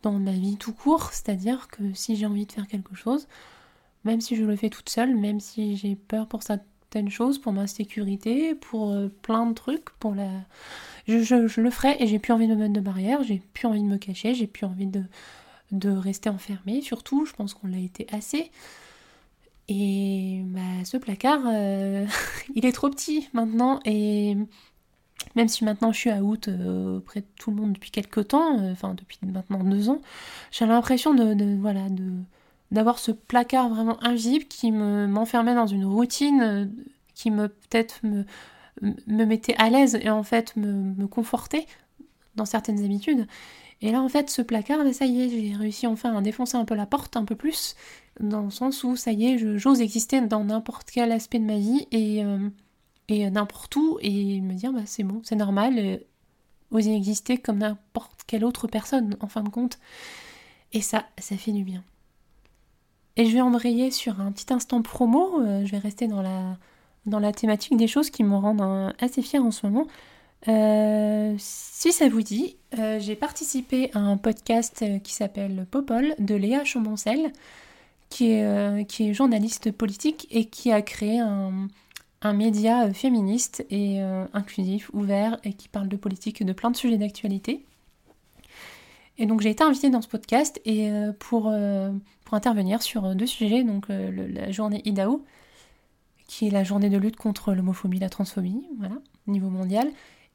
dans 0.02 0.14
ma 0.14 0.32
vie 0.32 0.58
tout 0.58 0.74
court. 0.74 1.12
C'est-à-dire 1.12 1.68
que 1.68 1.94
si 1.94 2.16
j'ai 2.16 2.26
envie 2.26 2.46
de 2.46 2.52
faire 2.52 2.68
quelque 2.68 2.96
chose, 2.96 3.28
même 4.04 4.22
si 4.22 4.36
je 4.36 4.44
le 4.44 4.56
fais 4.56 4.70
toute 4.70 4.90
seule, 4.90 5.16
même 5.16 5.40
si 5.40 5.76
j'ai 5.76 5.96
peur 5.96 6.28
pour 6.28 6.44
ça 6.44 6.58
choses 7.10 7.40
pour 7.40 7.54
ma 7.54 7.68
sécurité, 7.68 8.56
pour 8.56 8.92
euh, 8.92 9.08
plein 9.22 9.46
de 9.46 9.54
trucs, 9.54 9.90
pour 10.00 10.16
la... 10.16 10.30
Je, 11.08 11.62
le 11.62 11.70
ferai 11.70 11.96
et 12.00 12.08
j'ai 12.08 12.18
plus 12.18 12.34
envie 12.34 12.48
de 12.48 12.56
me 12.56 12.62
mettre 12.62 12.74
de 12.74 12.80
barrière, 12.80 13.24
j'ai 13.24 13.42
plus 13.54 13.68
envie 13.68 13.82
de 13.82 13.88
me 13.88 13.98
cacher, 13.98 14.34
j'ai 14.34 14.48
plus 14.48 14.66
envie 14.66 14.88
de, 14.88 15.04
rester 15.90 16.30
enfermée, 16.30 16.82
surtout, 16.82 17.26
je 17.26 17.34
pense 17.34 17.54
qu'on 17.54 17.68
l'a 17.68 17.78
été 17.78 18.08
assez. 18.12 18.50
Et 19.68 20.42
bah, 20.46 20.62
ce 20.84 20.98
placard, 20.98 21.42
euh, 21.46 22.06
il 22.56 22.66
est 22.66 22.72
trop 22.72 22.90
petit 22.90 23.30
maintenant 23.34 23.80
et 23.86 24.36
même 25.36 25.48
si 25.48 25.64
maintenant 25.64 25.92
je 25.92 25.98
suis 25.98 26.10
à 26.10 26.24
août 26.24 26.48
euh, 26.48 26.98
auprès 26.98 27.22
de 27.22 27.26
tout 27.40 27.52
le 27.52 27.58
monde 27.58 27.74
depuis 27.74 27.92
quelques 27.92 28.30
temps, 28.30 28.58
enfin 28.72 28.94
depuis 28.94 29.20
maintenant 29.24 29.64
deux 29.64 29.90
ans, 29.90 30.02
j'ai 30.52 30.66
l'impression 30.66 31.14
de, 31.14 31.58
voilà 31.60 31.90
de 31.90 32.14
d'avoir 32.72 33.00
ce 33.00 33.12
placard 33.12 33.70
vraiment 33.70 34.04
invisible 34.04 34.46
qui 34.46 34.72
me 34.72 35.08
m'enfermait 35.08 35.56
dans 35.56 35.68
une 35.68 35.86
routine 35.86 36.42
euh, 36.42 36.66
qui 37.14 37.32
me 37.32 37.48
peut-être 37.48 38.00
me, 38.04 38.26
me 38.82 39.26
mettait 39.26 39.56
à 39.58 39.70
l'aise 39.70 39.98
et 40.02 40.10
en 40.10 40.24
fait 40.24 40.56
me, 40.56 40.72
me, 40.72 41.08
confortait 41.08 41.66
dans 42.36 42.46
certaines 42.46 42.84
habitudes. 42.84 43.28
Et 43.82 43.92
là 43.92 44.02
en 44.02 44.10
fait 44.10 44.30
ce 44.30 44.42
placard, 44.42 44.80
ça 44.94 45.06
y 45.06 45.22
est, 45.22 45.30
j'ai 45.30 45.56
réussi 45.56 45.88
enfin 45.88 46.16
à 46.16 46.22
défoncer 46.22 46.58
un 46.58 46.66
peu 46.66 46.76
la 46.76 46.86
porte 46.86 47.16
un 47.18 47.26
peu 47.26 47.36
plus, 47.36 47.76
dans 48.20 48.42
le 48.42 48.50
sens 48.52 48.84
où 48.84 48.96
ça 48.96 49.12
y 49.12 49.26
est, 49.28 49.58
j'ose 49.58 49.82
exister 49.82 50.22
dans 50.22 50.44
n'importe 50.44 50.90
quel 50.92 51.12
aspect 51.12 51.40
de 51.40 51.46
ma 51.46 51.58
vie 51.58 51.88
et, 51.92 52.24
euh, 52.24 52.50
et 53.08 53.30
n'importe 53.30 53.76
où 53.76 53.98
et 54.02 54.42
me 54.42 54.54
dire 54.54 54.74
bah 54.74 54.82
c'est 54.86 55.04
bon, 55.04 55.22
c'est 55.24 55.36
normal, 55.36 55.78
euh, 55.78 55.98
oser 56.72 56.96
exister 56.96 57.38
comme 57.38 57.60
n'importe 57.60 58.22
quelle 58.28 58.44
autre 58.44 58.68
personne 58.68 59.16
en 59.20 59.28
fin 59.28 59.44
de 59.44 59.50
compte. 59.50 59.80
Et 60.74 60.82
ça, 60.82 61.06
ça 61.18 61.38
fait 61.38 61.52
du 61.52 61.64
bien. 61.64 61.84
Et 63.18 63.26
je 63.26 63.34
vais 63.34 63.42
embrayer 63.42 63.92
sur 63.92 64.20
un 64.20 64.32
petit 64.32 64.52
instant 64.54 64.82
promo, 64.82 65.40
euh, 65.40 65.66
je 65.66 65.72
vais 65.72 65.78
rester 65.78 66.08
dans 66.08 66.22
la, 66.22 66.58
dans 67.06 67.20
la 67.20 67.32
thématique 67.32 67.78
des 67.78 67.88
choses 67.88 68.10
qui 68.10 68.24
me 68.24 68.36
rendent 68.36 68.94
assez 69.00 69.22
fière 69.22 69.44
en 69.46 69.52
ce 69.52 69.66
moment. 69.66 69.88
Euh, 70.48 71.34
si 71.38 71.94
ça 71.94 72.10
vous 72.10 72.22
dit, 72.22 72.58
euh, 72.78 73.00
j'ai 73.00 73.16
participé 73.16 73.90
à 73.94 74.00
un 74.00 74.18
podcast 74.18 74.84
qui 75.02 75.14
s'appelle 75.14 75.66
Popol 75.72 76.14
de 76.20 76.36
Léa 76.36 76.66
Chamboncel, 76.66 77.32
qui 78.10 78.32
est, 78.32 78.86
qui 78.88 79.10
est 79.10 79.14
journaliste 79.14 79.72
politique 79.72 80.28
et 80.30 80.46
qui 80.46 80.72
a 80.72 80.82
créé 80.82 81.20
un, 81.20 81.68
un 82.22 82.34
média 82.34 82.94
féministe 82.94 83.66
et 83.72 84.00
inclusif, 84.34 84.92
ouvert 84.94 85.40
et 85.44 85.54
qui 85.54 85.70
parle 85.70 85.88
de 85.88 85.96
politique 85.96 86.42
et 86.42 86.46
de 86.46 86.54
plein 86.54 86.70
de 86.70 86.78
sujets 86.78 86.98
d'actualité. 86.98 87.66
Et 89.18 89.26
donc 89.26 89.42
j'ai 89.42 89.50
été 89.50 89.64
invitée 89.64 89.90
dans 89.90 90.02
ce 90.02 90.08
podcast 90.08 90.62
et 90.66 90.92
pour 91.18 91.52
pour 92.26 92.34
intervenir 92.36 92.82
sur 92.82 93.06
euh, 93.06 93.14
deux 93.14 93.28
sujets, 93.28 93.64
donc 93.64 93.90
euh, 93.90 94.28
la 94.34 94.52
journée 94.52 94.82
IDAO, 94.84 95.24
qui 96.28 96.48
est 96.48 96.52
la 96.52 96.64
journée 96.64 96.90
de 96.90 96.98
lutte 96.98 97.16
contre 97.16 97.54
l'homophobie, 97.54 98.00
la 98.00 98.10
transphobie, 98.10 98.68
voilà, 98.80 98.96
au 99.28 99.32
niveau 99.32 99.50
mondial. 99.50 99.88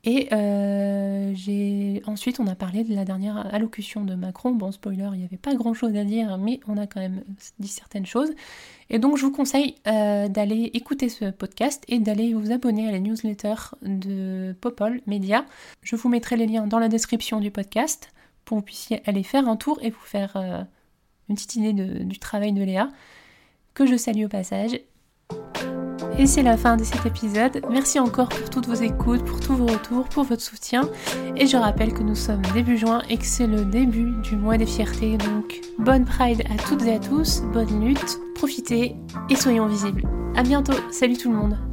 Et 0.03 0.33
euh, 0.33 1.33
j'ai 1.35 2.01
ensuite 2.07 2.41
on 2.41 2.47
a 2.47 2.55
parlé 2.55 2.85
de 2.85 2.95
la 2.95 3.05
dernière 3.05 3.53
allocution 3.53 4.03
de 4.03 4.15
Macron. 4.15 4.53
Bon 4.53 4.73
spoiler, 4.73 5.11
il 5.13 5.19
n'y 5.19 5.25
avait 5.27 5.37
pas 5.37 5.55
grand 5.55 5.75
chose 5.75 5.95
à 5.95 6.05
dire, 6.05 6.39
mais 6.39 6.59
on 6.67 6.79
a 6.79 6.87
quand 6.87 7.01
même 7.01 7.23
dit 7.59 7.69
certaines 7.69 8.07
choses. 8.07 8.31
Et 8.89 8.99
donc 8.99 9.19
je 9.19 9.27
vous 9.27 9.31
conseille 9.31 9.75
d'aller 9.85 10.71
écouter 10.73 11.11
ce 11.11 11.31
podcast 11.31 11.85
et 11.89 11.99
d'aller 11.99 12.33
vous 12.33 12.51
abonner 12.51 12.89
à 12.89 12.93
la 12.93 12.99
newsletter 12.99 13.55
de 13.83 14.57
Popol 14.59 15.03
Media. 15.07 15.45
Je 15.83 15.97
vous 15.97 16.09
mettrai 16.09 16.37
les 16.39 16.47
liens 16.47 16.67
dans 16.67 16.79
la 16.79 16.89
description 16.89 17.39
du 17.39 17.51
podcast 17.51 18.11
pour 18.47 18.57
que 18.57 18.61
vous 18.61 18.65
puissiez 18.65 19.03
aller 19.07 19.23
faire 19.23 19.47
un 19.49 19.57
tour 19.57 19.81
et 19.83 19.91
vous 19.91 20.01
faire 20.01 20.67
petite 21.35 21.57
idée 21.57 21.73
du 21.73 22.19
travail 22.19 22.53
de 22.53 22.63
Léa, 22.63 22.89
que 23.75 23.87
je 23.87 23.97
salue 23.97 24.25
au 24.25 24.29
passage. 24.29 24.79
Et 26.19 26.27
c'est 26.27 26.43
la 26.43 26.57
fin 26.57 26.77
de 26.77 26.85
cet 26.85 27.07
épisode. 27.07 27.63
Merci 27.71 27.99
encore 27.99 28.29
pour 28.29 28.51
toutes 28.51 28.67
vos 28.67 28.75
écoutes, 28.75 29.25
pour 29.25 29.41
tous 29.41 29.55
vos 29.55 29.67
retours, 29.67 30.09
pour 30.09 30.25
votre 30.25 30.43
soutien. 30.43 30.83
Et 31.37 31.47
je 31.47 31.57
rappelle 31.57 31.95
que 31.95 32.03
nous 32.03 32.15
sommes 32.15 32.43
début 32.53 32.77
juin 32.77 33.03
et 33.09 33.17
que 33.17 33.25
c'est 33.25 33.47
le 33.47 33.65
début 33.65 34.13
du 34.23 34.37
mois 34.37 34.59
des 34.59 34.67
fiertés. 34.67 35.17
Donc 35.17 35.61
bonne 35.79 36.05
Pride 36.05 36.43
à 36.51 36.63
toutes 36.63 36.83
et 36.83 36.95
à 36.95 36.99
tous, 36.99 37.43
bonne 37.53 37.85
lutte, 37.85 38.19
profitez 38.35 38.97
et 39.31 39.37
soyons 39.37 39.67
visibles. 39.67 40.03
A 40.37 40.43
bientôt, 40.43 40.75
salut 40.91 41.17
tout 41.17 41.31
le 41.31 41.37
monde 41.37 41.70